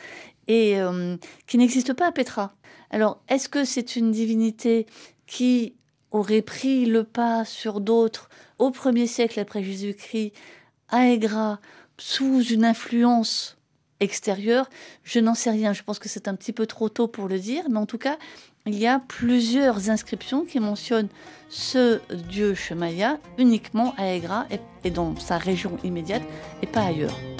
et 0.47 0.79
euh, 0.79 1.17
qui 1.47 1.57
n'existe 1.57 1.93
pas 1.93 2.07
à 2.07 2.11
Petra. 2.11 2.53
Alors, 2.91 3.21
est-ce 3.29 3.49
que 3.49 3.65
c'est 3.65 3.95
une 3.95 4.11
divinité 4.11 4.85
qui 5.27 5.73
aurait 6.11 6.41
pris 6.41 6.85
le 6.85 7.03
pas 7.03 7.45
sur 7.45 7.81
d'autres 7.81 8.29
au 8.57 8.71
premier 8.71 9.07
siècle 9.07 9.39
après 9.39 9.63
Jésus-Christ, 9.63 10.33
à 10.89 11.07
Aigra, 11.09 11.59
sous 11.97 12.43
une 12.43 12.63
influence 12.63 13.57
extérieur. 13.99 14.69
Je 15.03 15.19
n'en 15.19 15.35
sais 15.35 15.51
rien, 15.51 15.73
je 15.73 15.83
pense 15.83 15.99
que 15.99 16.09
c'est 16.09 16.27
un 16.27 16.35
petit 16.35 16.53
peu 16.53 16.65
trop 16.65 16.89
tôt 16.89 17.07
pour 17.07 17.27
le 17.27 17.39
dire, 17.39 17.63
mais 17.69 17.77
en 17.77 17.85
tout 17.85 17.97
cas, 17.97 18.17
il 18.65 18.77
y 18.77 18.87
a 18.87 18.99
plusieurs 18.99 19.89
inscriptions 19.89 20.45
qui 20.45 20.59
mentionnent 20.59 21.09
ce 21.49 21.99
dieu 22.13 22.55
Shemaya 22.55 23.19
uniquement 23.37 23.93
à 23.97 24.07
Egra 24.07 24.47
et 24.83 24.89
dans 24.89 25.15
sa 25.17 25.37
région 25.37 25.77
immédiate 25.83 26.23
et 26.63 26.67
pas 26.67 26.81
ailleurs. 26.81 27.34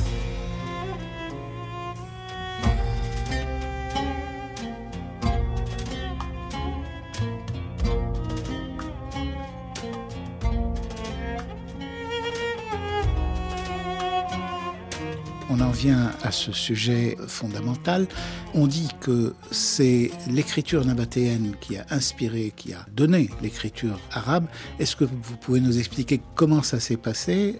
À 15.91 16.31
ce 16.31 16.51
sujet 16.51 17.17
fondamental. 17.27 18.07
On 18.53 18.67
dit 18.67 18.89
que 18.99 19.33
c'est 19.51 20.11
l'écriture 20.29 20.85
nabatéenne 20.85 21.53
qui 21.61 21.77
a 21.77 21.85
inspiré, 21.89 22.53
qui 22.55 22.73
a 22.73 22.85
donné 22.95 23.29
l'écriture 23.41 23.99
arabe. 24.11 24.47
Est-ce 24.79 24.95
que 24.95 25.05
vous 25.05 25.37
pouvez 25.37 25.59
nous 25.59 25.77
expliquer 25.77 26.21
comment 26.35 26.63
ça 26.63 26.79
s'est 26.79 26.97
passé? 26.97 27.57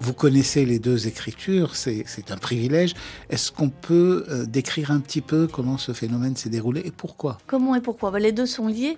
Vous 0.00 0.12
connaissez 0.12 0.64
les 0.64 0.78
deux 0.78 1.08
écritures, 1.08 1.74
c'est 1.74 2.30
un 2.30 2.36
privilège. 2.36 2.94
Est-ce 3.30 3.50
qu'on 3.50 3.68
peut 3.68 4.24
euh, 4.28 4.46
décrire 4.46 4.92
un 4.92 5.00
petit 5.00 5.20
peu 5.20 5.48
comment 5.48 5.76
ce 5.76 5.92
phénomène 5.92 6.36
s'est 6.36 6.50
déroulé 6.50 6.82
et 6.84 6.92
pourquoi? 6.92 7.38
Comment 7.48 7.74
et 7.74 7.80
pourquoi? 7.80 8.12
Bah, 8.12 8.20
Les 8.20 8.30
deux 8.32 8.46
sont 8.46 8.68
liés. 8.68 8.96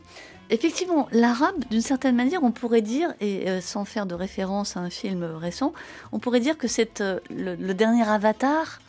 Effectivement, 0.51 1.09
l'arabe, 1.13 1.65
d'une 1.71 1.81
certaine 1.81 2.17
manière, 2.17 2.43
on 2.43 2.51
pourrait 2.51 2.83
dire, 2.83 3.15
et 3.21 3.49
euh, 3.49 3.61
sans 3.61 3.85
faire 3.85 4.05
de 4.05 4.17
référence 4.17 4.77
à 4.77 4.81
un 4.81 4.91
film 4.91 5.23
récent, 5.23 5.73
on 6.11 6.19
pourrait 6.19 6.41
dire 6.41 6.59
que 6.59 6.67
c'est 6.67 7.01
euh, 7.01 7.21
le, 7.31 7.73
dernier 7.73 8.03
avatar 8.03 8.81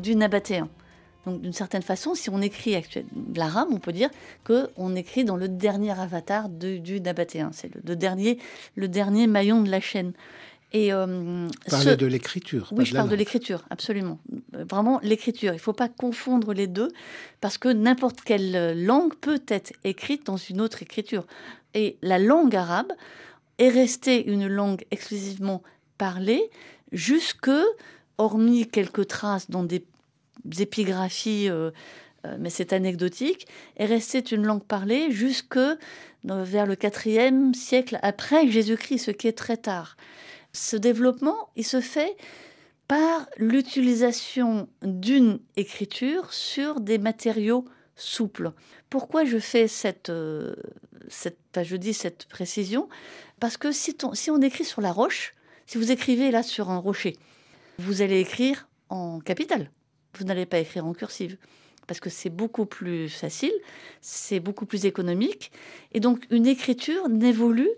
du 0.00 0.16
nabatéen. 0.16 0.68
Donc, 1.26 1.42
d'une 1.42 1.52
certaine 1.52 1.82
façon, 1.82 2.14
si 2.14 2.30
on 2.30 2.40
écrit 2.40 2.74
l'arabe, 3.34 3.68
on 3.70 3.78
peut 3.78 3.92
dire 3.92 4.08
qu'on 4.44 4.96
écrit 4.96 5.24
dans 5.26 5.36
le 5.36 5.48
dernier 5.48 5.90
avatar 5.90 6.48
du 6.48 7.02
nabatéen. 7.02 7.50
C'est 7.52 7.70
le, 7.84 7.96
dernier, 7.96 8.38
le 8.74 8.88
dernier 8.88 9.26
maillon 9.26 9.60
de 9.60 9.70
la 9.70 9.80
chaîne. 9.80 10.12
Et 10.72 10.92
euh, 10.92 11.06
de 11.06 12.06
l'écriture. 12.06 12.68
Oui, 12.72 12.84
je 12.84 12.94
parle 12.94 13.08
de 13.08 13.16
l'écriture, 13.16 13.64
absolument. 13.70 14.20
Vraiment 14.52 15.00
l'écriture. 15.02 15.52
Il 15.52 15.56
ne 15.56 15.60
faut 15.60 15.72
pas 15.72 15.88
confondre 15.88 16.52
les 16.52 16.68
deux 16.68 16.90
parce 17.40 17.58
que 17.58 17.68
n'importe 17.68 18.20
quelle 18.20 18.84
langue 18.84 19.14
peut 19.16 19.42
être 19.48 19.72
écrite 19.82 20.26
dans 20.26 20.36
une 20.36 20.60
autre 20.60 20.82
écriture. 20.82 21.26
Et 21.74 21.96
la 22.02 22.20
langue 22.20 22.54
arabe 22.54 22.92
est 23.58 23.68
restée 23.68 24.30
une 24.30 24.46
langue 24.46 24.84
exclusivement 24.92 25.62
parlée 25.98 26.50
jusque, 26.92 27.50
hormis 28.16 28.68
quelques 28.68 29.08
traces 29.08 29.50
dans 29.50 29.64
des 29.64 29.84
épigraphies, 30.60 31.48
euh, 31.48 31.70
euh, 32.26 32.36
mais 32.38 32.50
c'est 32.50 32.72
anecdotique, 32.72 33.46
est 33.76 33.86
restée 33.86 34.22
une 34.32 34.44
langue 34.44 34.64
parlée 34.64 35.10
jusque 35.10 35.58
vers 36.24 36.66
le 36.66 36.76
IVe 36.82 37.54
siècle 37.54 37.98
après 38.02 38.48
Jésus-Christ, 38.48 38.98
ce 38.98 39.10
qui 39.10 39.26
est 39.26 39.36
très 39.36 39.56
tard. 39.56 39.96
Ce 40.52 40.76
développement, 40.76 41.50
il 41.56 41.64
se 41.64 41.80
fait 41.80 42.16
par 42.88 43.28
l'utilisation 43.36 44.68
d'une 44.82 45.38
écriture 45.56 46.32
sur 46.32 46.80
des 46.80 46.98
matériaux 46.98 47.64
souples. 47.94 48.52
Pourquoi 48.88 49.24
je 49.24 49.38
fais 49.38 49.68
cette, 49.68 50.10
euh, 50.10 50.54
je 51.08 51.76
dis 51.76 51.94
cette 51.94 52.26
précision? 52.26 52.88
Parce 53.38 53.56
que 53.56 53.70
si, 53.70 53.96
si 54.14 54.30
on 54.30 54.40
écrit 54.40 54.64
sur 54.64 54.80
la 54.80 54.92
roche, 54.92 55.34
si 55.66 55.78
vous 55.78 55.92
écrivez 55.92 56.32
là 56.32 56.42
sur 56.42 56.70
un 56.70 56.78
rocher, 56.78 57.16
vous 57.78 58.02
allez 58.02 58.18
écrire 58.18 58.68
en 58.88 59.20
capital. 59.20 59.70
Vous 60.18 60.24
n'allez 60.24 60.46
pas 60.46 60.58
écrire 60.58 60.84
en 60.84 60.92
cursive 60.92 61.36
parce 61.86 61.98
que 61.98 62.10
c'est 62.10 62.30
beaucoup 62.30 62.66
plus 62.66 63.08
facile, 63.08 63.52
c'est 64.00 64.38
beaucoup 64.38 64.64
plus 64.64 64.86
économique. 64.86 65.50
Et 65.90 65.98
donc 65.98 66.24
une 66.30 66.46
écriture 66.46 67.08
n'évolue 67.08 67.70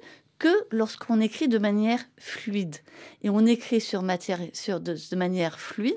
que 0.42 0.66
lorsqu'on 0.72 1.20
écrit 1.20 1.46
de 1.46 1.58
manière 1.58 2.00
fluide. 2.18 2.78
Et 3.22 3.30
on 3.30 3.46
écrit 3.46 3.80
sur 3.80 4.02
matière, 4.02 4.40
sur 4.52 4.80
de, 4.80 4.96
manière 5.14 5.60
fluide, 5.60 5.94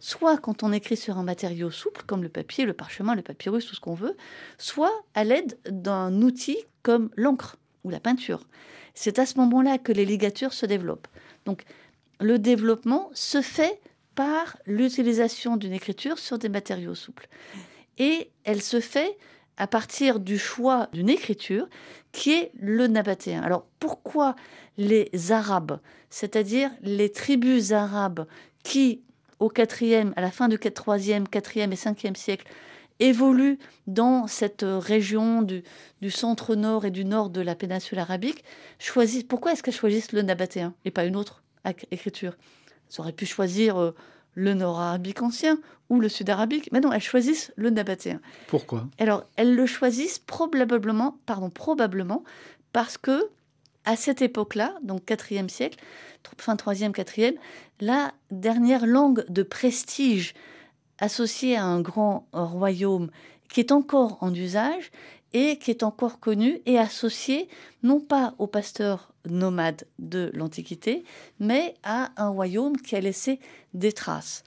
soit 0.00 0.36
quand 0.36 0.64
on 0.64 0.72
écrit 0.72 0.96
sur 0.96 1.16
un 1.16 1.22
matériau 1.22 1.70
souple, 1.70 2.02
comme 2.04 2.24
le 2.24 2.28
papier, 2.28 2.64
le 2.64 2.72
parchemin, 2.72 3.14
le 3.14 3.22
papyrus, 3.22 3.66
tout 3.66 3.76
ce 3.76 3.80
qu'on 3.80 3.94
veut, 3.94 4.16
soit 4.58 4.90
à 5.14 5.22
l'aide 5.22 5.56
d'un 5.70 6.22
outil 6.22 6.58
comme 6.82 7.08
l'encre 7.14 7.56
ou 7.84 7.90
la 7.90 8.00
peinture. 8.00 8.48
C'est 8.94 9.20
à 9.20 9.26
ce 9.26 9.38
moment-là 9.38 9.78
que 9.78 9.92
les 9.92 10.04
ligatures 10.04 10.54
se 10.54 10.66
développent. 10.66 11.06
Donc, 11.44 11.62
le 12.18 12.40
développement 12.40 13.10
se 13.14 13.42
fait 13.42 13.80
par 14.16 14.56
l'utilisation 14.66 15.56
d'une 15.56 15.72
écriture 15.72 16.18
sur 16.18 16.40
des 16.40 16.48
matériaux 16.48 16.96
souples. 16.96 17.28
Et 17.98 18.32
elle 18.42 18.60
se 18.60 18.80
fait 18.80 19.16
à 19.56 19.66
partir 19.66 20.20
du 20.20 20.38
choix 20.38 20.88
d'une 20.92 21.08
écriture 21.08 21.68
qui 22.12 22.32
est 22.32 22.50
le 22.58 22.86
nabatéen. 22.86 23.42
Alors 23.42 23.64
pourquoi 23.78 24.34
les 24.78 25.10
Arabes, 25.30 25.78
c'est-à-dire 26.10 26.70
les 26.82 27.10
tribus 27.10 27.72
arabes 27.72 28.26
qui, 28.62 29.02
au 29.38 29.48
quatrième, 29.48 30.12
à 30.16 30.20
la 30.20 30.30
fin 30.30 30.48
du 30.48 30.56
3e, 30.56 31.26
4e 31.28 31.72
et 31.72 31.76
5e 31.76 32.16
siècle, 32.16 32.46
évoluent 33.00 33.58
dans 33.86 34.26
cette 34.26 34.64
région 34.64 35.42
du, 35.42 35.62
centre-nord 36.10 36.84
et 36.84 36.90
du 36.90 37.04
nord 37.04 37.30
de 37.30 37.40
la 37.40 37.54
péninsule 37.54 37.98
arabique, 37.98 38.44
choisissent, 38.78 39.24
pourquoi 39.24 39.52
est-ce 39.52 39.62
qu'elles 39.62 39.74
choisissent 39.74 40.12
le 40.12 40.22
nabatéen 40.22 40.74
et 40.84 40.90
pas 40.90 41.04
une 41.04 41.16
autre 41.16 41.42
écriture? 41.90 42.36
Elles 42.90 43.00
auraient 43.00 43.12
pu 43.12 43.26
choisir 43.26 43.80
euh, 43.80 43.94
le 44.34 44.54
nord-arabique 44.54 45.22
ancien 45.22 45.58
ou 45.90 46.00
le 46.00 46.08
sud-arabique. 46.08 46.68
Mais 46.72 46.80
non, 46.80 46.92
elles 46.92 47.02
choisissent 47.02 47.52
le 47.56 47.70
nabatéen. 47.70 48.20
Pourquoi? 48.46 48.88
Alors, 48.98 49.24
elles 49.36 49.54
le 49.54 49.66
choisissent 49.66 50.18
probablement, 50.18 51.18
pardon, 51.26 51.50
probablement 51.50 52.24
parce 52.72 52.98
que 52.98 53.28
à 53.84 53.96
cette 53.96 54.22
époque-là, 54.22 54.74
donc 54.82 55.04
4e 55.04 55.48
siècle, 55.48 55.78
fin 56.38 56.54
3e, 56.54 56.92
4e, 56.92 57.34
la 57.80 58.12
dernière 58.30 58.86
langue 58.86 59.24
de 59.28 59.42
prestige 59.42 60.34
associée 60.98 61.56
à 61.56 61.64
un 61.64 61.80
grand 61.80 62.26
royaume 62.32 63.10
qui 63.48 63.60
est 63.60 63.72
encore 63.72 64.18
en 64.22 64.32
usage 64.34 64.90
et 65.34 65.58
qui 65.58 65.70
est 65.70 65.82
encore 65.82 66.20
connue 66.20 66.60
et 66.64 66.78
associée 66.78 67.48
non 67.82 68.00
pas 68.00 68.34
aux 68.38 68.46
pasteurs 68.46 69.12
nomades 69.26 69.84
de 69.98 70.30
l'Antiquité, 70.34 71.04
mais 71.40 71.74
à 71.82 72.10
un 72.16 72.28
royaume 72.28 72.76
qui 72.76 72.94
a 72.94 73.00
laissé 73.00 73.40
des 73.74 73.92
traces. 73.92 74.44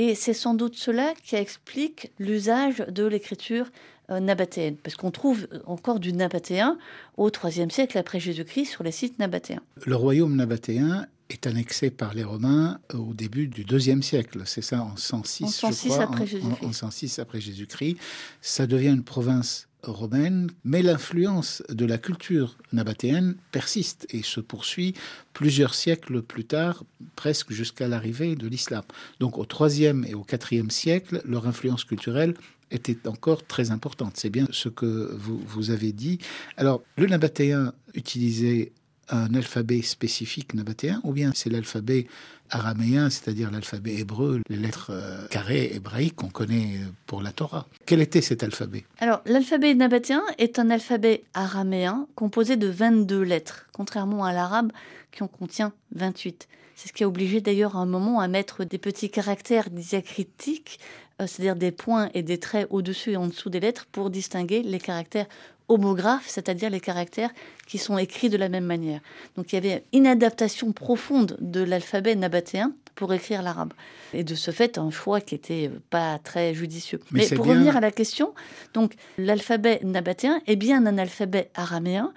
Et 0.00 0.14
c'est 0.14 0.32
sans 0.32 0.54
doute 0.54 0.76
cela 0.76 1.12
qui 1.24 1.34
explique 1.34 2.12
l'usage 2.20 2.84
de 2.88 3.04
l'écriture 3.04 3.66
euh, 4.10 4.20
nabatéenne, 4.20 4.76
parce 4.76 4.94
qu'on 4.94 5.10
trouve 5.10 5.48
encore 5.66 5.98
du 5.98 6.12
nabatéen 6.12 6.78
au 7.16 7.28
IIIe 7.30 7.68
siècle 7.68 7.98
après 7.98 8.20
Jésus-Christ 8.20 8.66
sur 8.66 8.84
les 8.84 8.92
sites 8.92 9.18
nabatéens. 9.18 9.60
Le 9.84 9.96
royaume 9.96 10.36
nabatéen 10.36 11.08
est 11.30 11.48
annexé 11.48 11.90
par 11.90 12.14
les 12.14 12.22
Romains 12.22 12.78
au 12.94 13.12
début 13.12 13.48
du 13.48 13.62
IIe 13.68 14.00
siècle, 14.00 14.42
c'est 14.46 14.62
ça, 14.62 14.84
en 14.84 14.96
106, 14.96 15.42
en 15.42 15.48
106 15.48 15.98
après 15.98 16.26
Jésus-Christ. 16.28 16.64
En, 16.64 16.68
en 16.68 16.72
106 16.72 17.18
après 17.18 17.40
Jésus-Christ. 17.40 17.96
Ça 18.40 18.68
devient 18.68 18.90
une 18.90 19.02
province 19.02 19.67
romaine, 19.82 20.50
mais 20.64 20.82
l'influence 20.82 21.62
de 21.68 21.84
la 21.84 21.98
culture 21.98 22.56
nabatéenne 22.72 23.36
persiste 23.52 24.06
et 24.10 24.22
se 24.22 24.40
poursuit 24.40 24.94
plusieurs 25.32 25.74
siècles 25.74 26.22
plus 26.22 26.44
tard, 26.44 26.84
presque 27.16 27.52
jusqu'à 27.52 27.88
l'arrivée 27.88 28.36
de 28.36 28.48
l'islam. 28.48 28.82
Donc 29.20 29.38
au 29.38 29.46
IIIe 29.46 30.04
et 30.06 30.14
au 30.14 30.26
IVe 30.50 30.70
siècle, 30.70 31.22
leur 31.24 31.46
influence 31.46 31.84
culturelle 31.84 32.34
était 32.70 33.08
encore 33.08 33.46
très 33.46 33.70
importante. 33.70 34.16
C'est 34.16 34.30
bien 34.30 34.46
ce 34.50 34.68
que 34.68 35.14
vous, 35.14 35.38
vous 35.46 35.70
avez 35.70 35.92
dit. 35.92 36.18
Alors, 36.56 36.82
le 36.96 37.06
nabatéen 37.06 37.72
utilisait 37.94 38.72
un 39.10 39.34
alphabet 39.34 39.82
spécifique 39.82 40.54
nabatéen 40.54 41.00
ou 41.04 41.12
bien 41.12 41.32
c'est 41.34 41.50
l'alphabet 41.50 42.06
araméen, 42.50 43.10
c'est-à-dire 43.10 43.50
l'alphabet 43.50 43.94
hébreu, 43.96 44.40
les 44.48 44.56
lettres 44.56 44.90
euh, 44.90 45.26
carrées 45.28 45.70
hébraïques 45.74 46.16
qu'on 46.16 46.28
connaît 46.28 46.80
pour 47.06 47.22
la 47.22 47.32
Torah. 47.32 47.66
Quel 47.86 48.00
était 48.00 48.22
cet 48.22 48.42
alphabet? 48.42 48.84
Alors, 48.98 49.20
l'alphabet 49.26 49.74
nabatéen 49.74 50.22
est 50.38 50.58
un 50.58 50.70
alphabet 50.70 51.24
araméen 51.34 52.06
composé 52.14 52.56
de 52.56 52.68
22 52.68 53.22
lettres, 53.22 53.66
contrairement 53.72 54.24
à 54.24 54.32
l'arabe 54.32 54.72
qui 55.12 55.22
en 55.22 55.28
contient 55.28 55.72
28. 55.94 56.48
C'est 56.74 56.88
ce 56.88 56.92
qui 56.92 57.04
a 57.04 57.08
obligé 57.08 57.40
d'ailleurs 57.40 57.76
à 57.76 57.80
un 57.80 57.86
moment 57.86 58.20
à 58.20 58.28
mettre 58.28 58.64
des 58.64 58.78
petits 58.78 59.10
caractères 59.10 59.68
diacritiques, 59.70 60.78
euh, 61.20 61.26
c'est-à-dire 61.26 61.56
des 61.56 61.72
points 61.72 62.08
et 62.14 62.22
des 62.22 62.38
traits 62.38 62.68
au-dessus 62.70 63.12
et 63.12 63.16
en 63.16 63.26
dessous 63.26 63.50
des 63.50 63.60
lettres 63.60 63.86
pour 63.90 64.10
distinguer 64.10 64.62
les 64.62 64.78
caractères 64.78 65.26
homographes, 65.68 66.28
c'est-à-dire 66.28 66.70
les 66.70 66.80
caractères 66.80 67.30
qui 67.66 67.78
sont 67.78 67.98
écrits 67.98 68.30
de 68.30 68.36
la 68.36 68.48
même 68.48 68.64
manière. 68.64 69.00
Donc 69.36 69.52
il 69.52 69.56
y 69.56 69.58
avait 69.58 69.84
une 69.92 70.06
adaptation 70.06 70.72
profonde 70.72 71.36
de 71.40 71.62
l'alphabet 71.62 72.14
nabatéen 72.14 72.72
pour 72.94 73.12
écrire 73.12 73.42
l'arabe. 73.42 73.74
Et 74.12 74.24
de 74.24 74.34
ce 74.34 74.50
fait, 74.50 74.76
un 74.76 74.90
choix 74.90 75.20
qui 75.20 75.34
était 75.34 75.70
pas 75.90 76.18
très 76.18 76.52
judicieux. 76.52 76.98
Mais, 77.12 77.28
pour 77.28 77.46
revenir 77.46 77.76
à 77.76 77.80
la 77.80 77.92
question, 77.92 78.34
donc 78.74 78.94
l'alphabet 79.18 79.80
nabatéen 79.84 80.40
est 80.46 80.56
bien 80.56 80.84
un 80.84 80.98
alphabet 80.98 81.50
araméen. 81.54 82.12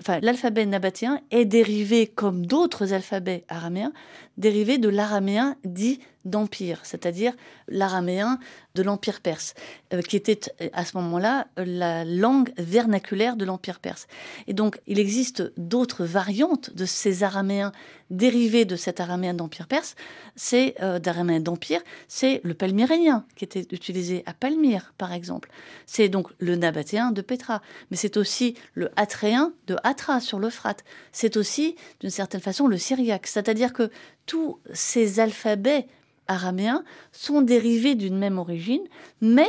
Enfin, 0.00 0.18
l'alphabet 0.20 0.66
nabatéen 0.66 1.20
est 1.30 1.44
dérivé, 1.44 2.06
comme 2.06 2.44
d'autres 2.44 2.92
alphabets 2.92 3.44
araméens, 3.48 3.92
dérivé 4.36 4.78
de 4.78 4.88
l'araméen 4.88 5.56
dit 5.64 6.00
d'empire, 6.26 6.80
c'est-à-dire 6.82 7.32
l'araméen 7.68 8.38
de 8.74 8.82
l'empire 8.82 9.20
perse, 9.20 9.54
euh, 9.94 10.02
qui 10.02 10.16
était 10.16 10.40
à 10.72 10.84
ce 10.84 10.96
moment-là 10.98 11.46
la 11.56 12.04
langue 12.04 12.52
vernaculaire 12.58 13.36
de 13.36 13.44
l'empire 13.44 13.80
perse. 13.80 14.06
Et 14.46 14.52
donc, 14.52 14.80
il 14.86 14.98
existe 14.98 15.52
d'autres 15.56 16.04
variantes 16.04 16.74
de 16.74 16.84
ces 16.84 17.22
araméens 17.22 17.72
dérivés 18.10 18.64
de 18.64 18.76
cet 18.76 19.00
araméen 19.00 19.34
d'empire 19.34 19.66
perse. 19.66 19.94
C'est 20.34 20.74
euh, 20.82 20.98
d'araméen 20.98 21.40
d'empire, 21.40 21.80
c'est 22.08 22.40
le 22.44 22.54
palmyrénien 22.54 23.24
qui 23.36 23.44
était 23.44 23.66
utilisé 23.70 24.22
à 24.26 24.34
Palmyre, 24.34 24.94
par 24.98 25.12
exemple. 25.12 25.48
C'est 25.86 26.08
donc 26.08 26.28
le 26.38 26.56
nabatéen 26.56 27.12
de 27.12 27.22
Petra, 27.22 27.62
mais 27.90 27.96
c'est 27.96 28.16
aussi 28.16 28.54
le 28.74 28.90
hatréen 28.96 29.52
de 29.68 29.76
Hatra 29.84 30.20
sur 30.20 30.38
l'Euphrate. 30.38 30.84
C'est 31.12 31.36
aussi, 31.36 31.76
d'une 32.00 32.10
certaine 32.10 32.40
façon, 32.40 32.66
le 32.66 32.78
syriaque. 32.78 33.26
C'est-à-dire 33.28 33.72
que 33.72 33.90
tous 34.26 34.60
ces 34.72 35.20
alphabets 35.20 35.86
araméens 36.28 36.84
sont 37.12 37.42
dérivés 37.42 37.94
d'une 37.94 38.18
même 38.18 38.38
origine, 38.38 38.82
mais 39.20 39.48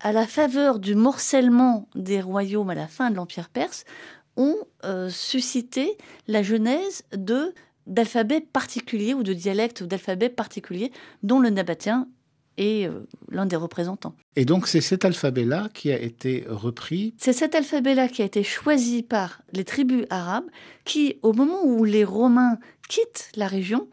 à 0.00 0.12
la 0.12 0.26
faveur 0.26 0.78
du 0.78 0.94
morcellement 0.94 1.88
des 1.94 2.20
royaumes 2.20 2.70
à 2.70 2.74
la 2.74 2.86
fin 2.86 3.10
de 3.10 3.16
l'Empire 3.16 3.48
perse, 3.48 3.84
ont 4.36 4.56
euh, 4.84 5.08
suscité 5.08 5.96
la 6.28 6.42
genèse 6.42 7.04
de 7.12 7.54
d'alphabets 7.86 8.40
particuliers 8.40 9.12
ou 9.12 9.22
de 9.22 9.34
dialectes 9.34 9.82
ou 9.82 9.86
d'alphabets 9.86 10.30
particuliers 10.30 10.90
dont 11.22 11.38
le 11.38 11.50
nabatéen 11.50 12.08
est 12.56 12.86
euh, 12.86 13.06
l'un 13.30 13.44
des 13.44 13.56
représentants. 13.56 14.14
Et 14.36 14.46
donc 14.46 14.68
c'est 14.68 14.80
cet 14.80 15.04
alphabet-là 15.04 15.68
qui 15.74 15.92
a 15.92 16.00
été 16.00 16.44
repris 16.48 17.14
C'est 17.18 17.34
cet 17.34 17.54
alphabet-là 17.54 18.08
qui 18.08 18.22
a 18.22 18.24
été 18.24 18.42
choisi 18.42 19.02
par 19.02 19.42
les 19.52 19.64
tribus 19.64 20.06
arabes 20.08 20.48
qui, 20.84 21.18
au 21.22 21.32
moment 21.32 21.62
où 21.64 21.84
les 21.84 22.04
Romains 22.04 22.58
quittent 22.88 23.30
la 23.36 23.48
région, 23.48 23.88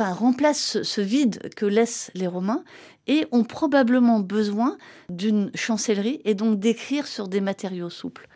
enfin 0.00 0.14
remplacent 0.14 0.82
ce 0.82 1.00
vide 1.00 1.50
que 1.54 1.66
laissent 1.66 2.10
les 2.14 2.26
Romains 2.26 2.64
et 3.06 3.26
ont 3.32 3.44
probablement 3.44 4.20
besoin 4.20 4.78
d'une 5.10 5.50
chancellerie 5.54 6.22
et 6.24 6.34
donc 6.34 6.58
d'écrire 6.58 7.06
sur 7.06 7.28
des 7.28 7.40
matériaux 7.40 7.90
souples. 7.90 8.26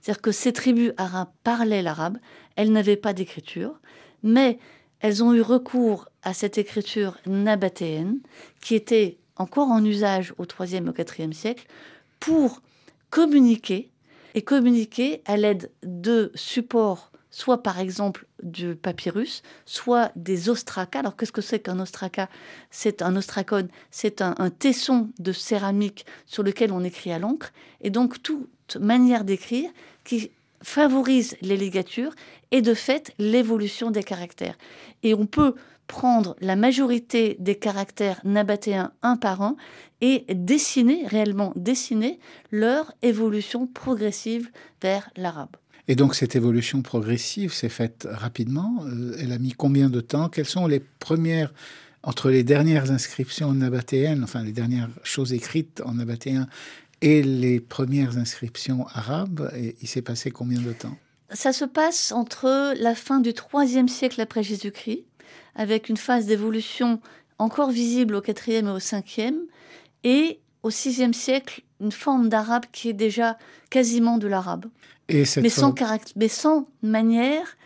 C'est-à-dire 0.00 0.22
que 0.22 0.32
ces 0.32 0.52
tribus 0.52 0.92
arabes 0.96 1.30
parlaient 1.44 1.82
l'arabe, 1.82 2.18
elles 2.56 2.72
n'avaient 2.72 2.96
pas 2.96 3.12
d'écriture, 3.12 3.80
mais 4.24 4.58
elles 4.98 5.22
ont 5.22 5.32
eu 5.32 5.42
recours 5.42 6.08
à 6.22 6.34
cette 6.34 6.58
écriture 6.58 7.18
nabatéenne 7.26 8.18
qui 8.60 8.74
était 8.74 9.18
encore 9.36 9.68
en 9.68 9.84
usage 9.84 10.34
au 10.38 10.44
IIIe 10.44 10.76
et 10.76 11.02
au 11.02 11.22
IVe 11.22 11.32
siècle 11.32 11.66
pour 12.18 12.62
communiquer 13.10 13.90
et 14.34 14.42
communiquer 14.42 15.22
à 15.26 15.36
l'aide 15.36 15.70
de 15.84 16.32
supports 16.34 17.11
soit 17.32 17.62
par 17.62 17.80
exemple 17.80 18.26
du 18.44 18.76
papyrus, 18.76 19.42
soit 19.66 20.12
des 20.14 20.48
ostracas. 20.48 21.00
Alors 21.00 21.16
qu'est-ce 21.16 21.32
que 21.32 21.40
c'est 21.40 21.58
qu'un 21.58 21.80
ostraca 21.80 22.28
C'est 22.70 23.02
un 23.02 23.16
ostracone, 23.16 23.68
c'est 23.90 24.22
un, 24.22 24.34
tesson 24.50 25.08
de 25.18 25.32
céramique 25.32 26.06
sur 26.26 26.44
lequel 26.44 26.70
on 26.70 26.84
écrit 26.84 27.10
à 27.10 27.18
l'encre, 27.18 27.52
et 27.80 27.90
donc 27.90 28.22
toute 28.22 28.76
manière 28.78 29.24
d'écrire 29.24 29.70
qui 30.04 30.30
favorise 30.62 31.36
les 31.40 31.56
ligatures 31.56 32.14
et 32.52 32.62
de 32.62 32.74
fait 32.74 33.12
l'évolution 33.18 33.90
des 33.90 34.04
caractères. 34.04 34.56
Et 35.02 35.14
on 35.14 35.26
peut 35.26 35.54
prendre 35.88 36.36
la 36.40 36.54
majorité 36.54 37.36
des 37.40 37.56
caractères 37.56 38.20
nabatéens 38.24 38.92
un 39.02 39.16
par 39.16 39.42
un 39.42 39.56
et 40.00 40.24
dessiner, 40.28 41.06
réellement 41.06 41.52
dessiner, 41.56 42.20
leur 42.50 42.92
évolution 43.02 43.66
progressive 43.66 44.50
vers 44.80 45.10
l'arabe. 45.16 45.56
Et 45.88 45.96
donc 45.96 46.14
cette 46.14 46.36
évolution 46.36 46.82
progressive 46.82 47.52
s'est 47.52 47.68
faite 47.68 48.06
rapidement. 48.10 48.84
Euh, 48.86 49.16
elle 49.20 49.32
a 49.32 49.38
mis 49.38 49.52
combien 49.52 49.90
de 49.90 50.00
temps? 50.00 50.28
Quelles 50.28 50.46
sont 50.46 50.66
les 50.66 50.80
premières, 50.80 51.52
entre 52.02 52.30
les 52.30 52.44
dernières 52.44 52.90
inscriptions 52.90 53.52
nabatéennes, 53.52 54.22
enfin 54.22 54.42
les 54.42 54.52
dernières 54.52 54.90
choses 55.02 55.32
écrites 55.32 55.82
en 55.84 55.94
nabatéen 55.94 56.46
et 57.00 57.22
les 57.22 57.58
premières 57.60 58.16
inscriptions 58.16 58.86
arabes? 58.88 59.50
Il 59.80 59.88
s'est 59.88 60.02
passé 60.02 60.30
combien 60.30 60.60
de 60.60 60.72
temps? 60.72 60.96
Ça 61.32 61.52
se 61.52 61.64
passe 61.64 62.12
entre 62.12 62.74
la 62.78 62.94
fin 62.94 63.18
du 63.20 63.32
IIIe 63.54 63.88
siècle 63.88 64.20
après 64.20 64.42
Jésus-Christ, 64.42 65.04
avec 65.54 65.88
une 65.88 65.96
phase 65.96 66.26
d'évolution 66.26 67.00
encore 67.38 67.70
visible 67.70 68.14
au 68.14 68.22
IVe 68.22 68.48
et 68.48 68.62
au 68.62 68.78
Ve, 68.78 69.32
et 70.04 70.40
au 70.62 70.68
VIe 70.68 71.14
siècle, 71.14 71.62
une 71.82 71.92
forme 71.92 72.28
d'arabe 72.28 72.64
qui 72.72 72.88
est 72.88 72.94
déjà 72.94 73.36
quasiment 73.70 74.18
de 74.18 74.28
l'arabe 74.28 74.66
mais, 75.08 75.24
sans 75.24 75.74
mais 76.16 76.28
sans 76.28 76.68
manière 76.82 77.56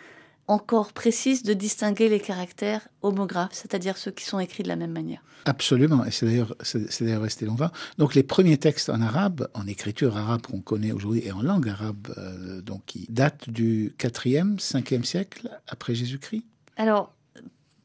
encore 0.48 0.92
précise 0.92 1.42
de 1.42 1.54
distinguer 1.54 2.08
les 2.08 2.20
caractères 2.20 2.86
homographes, 3.02 3.52
c'est-à-dire 3.52 3.96
ceux 3.96 4.12
qui 4.12 4.24
sont 4.24 4.38
écrits 4.38 4.62
de 4.62 4.68
la 4.68 4.76
même 4.76 4.92
manière. 4.92 5.20
Absolument, 5.44 6.04
et 6.04 6.10
c'est 6.10 6.26
d'ailleurs, 6.26 6.54
c'est 6.60 7.02
d'ailleurs 7.02 7.22
resté 7.22 7.46
longtemps. 7.46 7.70
Donc 7.98 8.14
les 8.14 8.22
premiers 8.22 8.56
textes 8.56 8.88
en 8.88 9.00
arabe, 9.00 9.48
en 9.54 9.66
écriture 9.66 10.16
arabe 10.16 10.42
qu'on 10.42 10.60
connaît 10.60 10.92
aujourd'hui 10.92 11.22
et 11.24 11.32
en 11.32 11.42
langue 11.42 11.68
arabe, 11.68 12.14
euh, 12.16 12.60
donc 12.62 12.82
qui 12.86 13.06
datent 13.10 13.48
du 13.50 13.94
4e, 13.98 14.58
5e 14.58 15.04
siècle 15.04 15.48
après 15.68 15.94
Jésus-Christ? 15.94 16.44
Alors, 16.76 17.12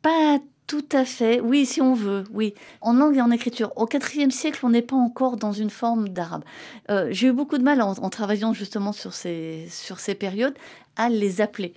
pas 0.02 0.40
tout 0.72 0.86
à 0.94 1.04
fait, 1.04 1.42
oui, 1.42 1.66
si 1.66 1.82
on 1.82 1.94
veut, 1.94 2.24
oui. 2.32 2.54
En 2.80 2.94
langue 2.94 3.18
et 3.18 3.22
en 3.22 3.30
écriture. 3.30 3.74
Au 3.76 3.90
IVe 3.90 4.32
siècle, 4.32 4.62
on 4.66 4.70
n'est 4.70 4.82
pas 4.82 4.96
encore 4.96 5.36
dans 5.36 5.52
une 5.52 5.70
forme 5.70 6.08
d'arabe. 6.08 6.46
Euh, 6.90 7.10
j'ai 7.12 7.28
eu 7.28 7.34
beaucoup 7.34 7.58
de 7.58 7.64
mal 7.64 7.82
en, 7.82 8.10
travaillant 8.10 8.54
justement 8.54 8.94
sur 8.94 9.14
ces, 9.14 9.68
sur 9.70 10.00
ces 10.00 10.16
périodes 10.16 10.54
à 10.96 11.10
les 11.10 11.42
appeler. 11.42 11.74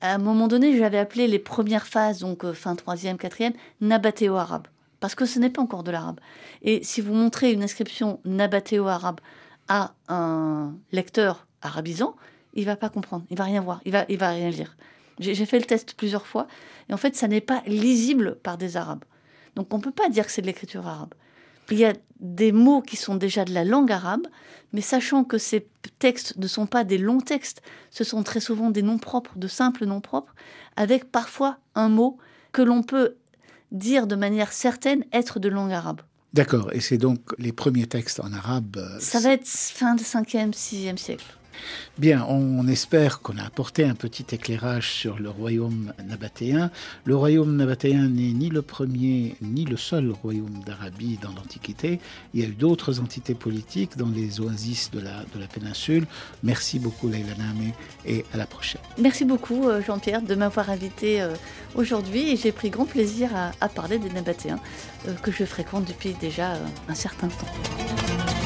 À 0.00 0.14
un 0.14 0.18
moment 0.18 0.48
donné, 0.48 0.74
j'avais 0.78 0.96
appelé 0.96 1.28
les 1.28 1.38
premières 1.38 1.86
phases, 1.86 2.20
donc 2.20 2.46
euh, 2.46 2.54
fin 2.54 2.72
3e, 2.72 3.18
4e, 3.18 3.52
nabatéo-arabe. 3.82 4.68
Parce 5.00 5.14
que 5.14 5.26
ce 5.26 5.38
n'est 5.38 5.50
pas 5.50 5.60
encore 5.60 5.82
de 5.82 5.90
l'arabe. 5.90 6.18
Et 6.62 6.82
si 6.82 7.02
vous 7.02 7.12
montrez 7.12 7.52
une 7.52 7.62
inscription 7.62 8.20
nabatéo-arabe 8.24 9.20
à 9.68 9.92
un 10.08 10.72
lecteur 10.92 11.46
arabisant, 11.60 12.16
il 12.54 12.64
va 12.64 12.76
pas 12.76 12.88
comprendre, 12.88 13.26
il 13.28 13.36
va 13.36 13.44
rien 13.44 13.60
voir, 13.60 13.82
il 13.84 13.92
va, 13.92 14.06
il 14.08 14.16
va 14.16 14.30
rien 14.30 14.48
lire. 14.48 14.78
J'ai 15.20 15.46
fait 15.46 15.58
le 15.58 15.66
test 15.66 15.94
plusieurs 15.94 16.26
fois. 16.26 16.48
Et 16.88 16.94
en 16.94 16.96
fait, 16.96 17.14
ça 17.14 17.28
n'est 17.28 17.40
pas 17.40 17.62
lisible 17.66 18.36
par 18.42 18.58
des 18.58 18.76
Arabes. 18.76 19.04
Donc 19.54 19.72
on 19.72 19.78
ne 19.78 19.82
peut 19.82 19.90
pas 19.90 20.08
dire 20.08 20.26
que 20.26 20.32
c'est 20.32 20.42
de 20.42 20.46
l'écriture 20.46 20.86
arabe. 20.86 21.14
Il 21.70 21.78
y 21.78 21.84
a 21.84 21.92
des 22.18 22.50
mots 22.50 22.82
qui 22.82 22.96
sont 22.96 23.14
déjà 23.14 23.44
de 23.44 23.54
la 23.54 23.64
langue 23.64 23.92
arabe, 23.92 24.26
mais 24.72 24.80
sachant 24.80 25.22
que 25.22 25.38
ces 25.38 25.68
textes 25.98 26.36
ne 26.36 26.46
sont 26.46 26.66
pas 26.66 26.82
des 26.82 26.98
longs 26.98 27.20
textes, 27.20 27.62
ce 27.90 28.02
sont 28.02 28.22
très 28.22 28.40
souvent 28.40 28.70
des 28.70 28.82
noms 28.82 28.98
propres, 28.98 29.38
de 29.38 29.46
simples 29.46 29.86
noms 29.86 30.00
propres, 30.00 30.34
avec 30.76 31.10
parfois 31.12 31.58
un 31.74 31.88
mot 31.88 32.18
que 32.52 32.62
l'on 32.62 32.82
peut 32.82 33.16
dire 33.70 34.06
de 34.06 34.16
manière 34.16 34.52
certaine 34.52 35.04
être 35.12 35.38
de 35.38 35.48
langue 35.48 35.72
arabe. 35.72 36.00
D'accord, 36.32 36.72
et 36.72 36.80
c'est 36.80 36.98
donc 36.98 37.20
les 37.38 37.52
premiers 37.52 37.86
textes 37.86 38.20
en 38.20 38.32
arabe. 38.32 38.76
Euh, 38.76 38.98
ça 39.00 39.20
va 39.20 39.32
être 39.32 39.46
fin 39.46 39.94
du 39.94 40.04
5e, 40.04 40.52
6e 40.52 40.96
siècle. 40.96 41.24
Bien, 41.98 42.24
on 42.28 42.66
espère 42.66 43.20
qu'on 43.20 43.36
a 43.36 43.44
apporté 43.44 43.84
un 43.84 43.94
petit 43.94 44.24
éclairage 44.32 44.90
sur 44.90 45.18
le 45.18 45.28
royaume 45.28 45.92
nabatéen. 46.06 46.70
Le 47.04 47.16
royaume 47.16 47.56
nabatéen 47.56 48.08
n'est 48.08 48.32
ni 48.32 48.48
le 48.48 48.62
premier 48.62 49.36
ni 49.42 49.64
le 49.64 49.76
seul 49.76 50.10
royaume 50.10 50.62
d'Arabie 50.64 51.18
dans 51.22 51.30
l'Antiquité. 51.30 52.00
Il 52.34 52.40
y 52.40 52.44
a 52.44 52.46
eu 52.46 52.52
d'autres 52.52 53.00
entités 53.00 53.34
politiques 53.34 53.96
dans 53.96 54.08
les 54.08 54.40
oasis 54.40 54.90
de 54.90 55.00
la, 55.00 55.24
de 55.34 55.40
la 55.40 55.46
péninsule. 55.46 56.06
Merci 56.42 56.78
beaucoup 56.78 57.08
Leila 57.08 57.34
Name 57.38 57.72
et 58.06 58.24
à 58.32 58.36
la 58.36 58.46
prochaine. 58.46 58.80
Merci 58.98 59.24
beaucoup 59.24 59.68
euh, 59.68 59.82
Jean-Pierre 59.82 60.22
de 60.22 60.34
m'avoir 60.34 60.70
invité 60.70 61.20
euh, 61.20 61.34
aujourd'hui 61.74 62.36
j'ai 62.36 62.52
pris 62.52 62.70
grand 62.70 62.86
plaisir 62.86 63.30
à, 63.60 63.68
parler 63.68 63.98
des 63.98 64.10
nabatéens 64.10 64.58
euh, 65.08 65.14
que 65.22 65.30
je 65.30 65.44
fréquente 65.44 65.84
depuis 65.84 66.14
déjà 66.20 66.54
un 66.88 66.94
certain 66.94 67.28
temps. 67.28 68.39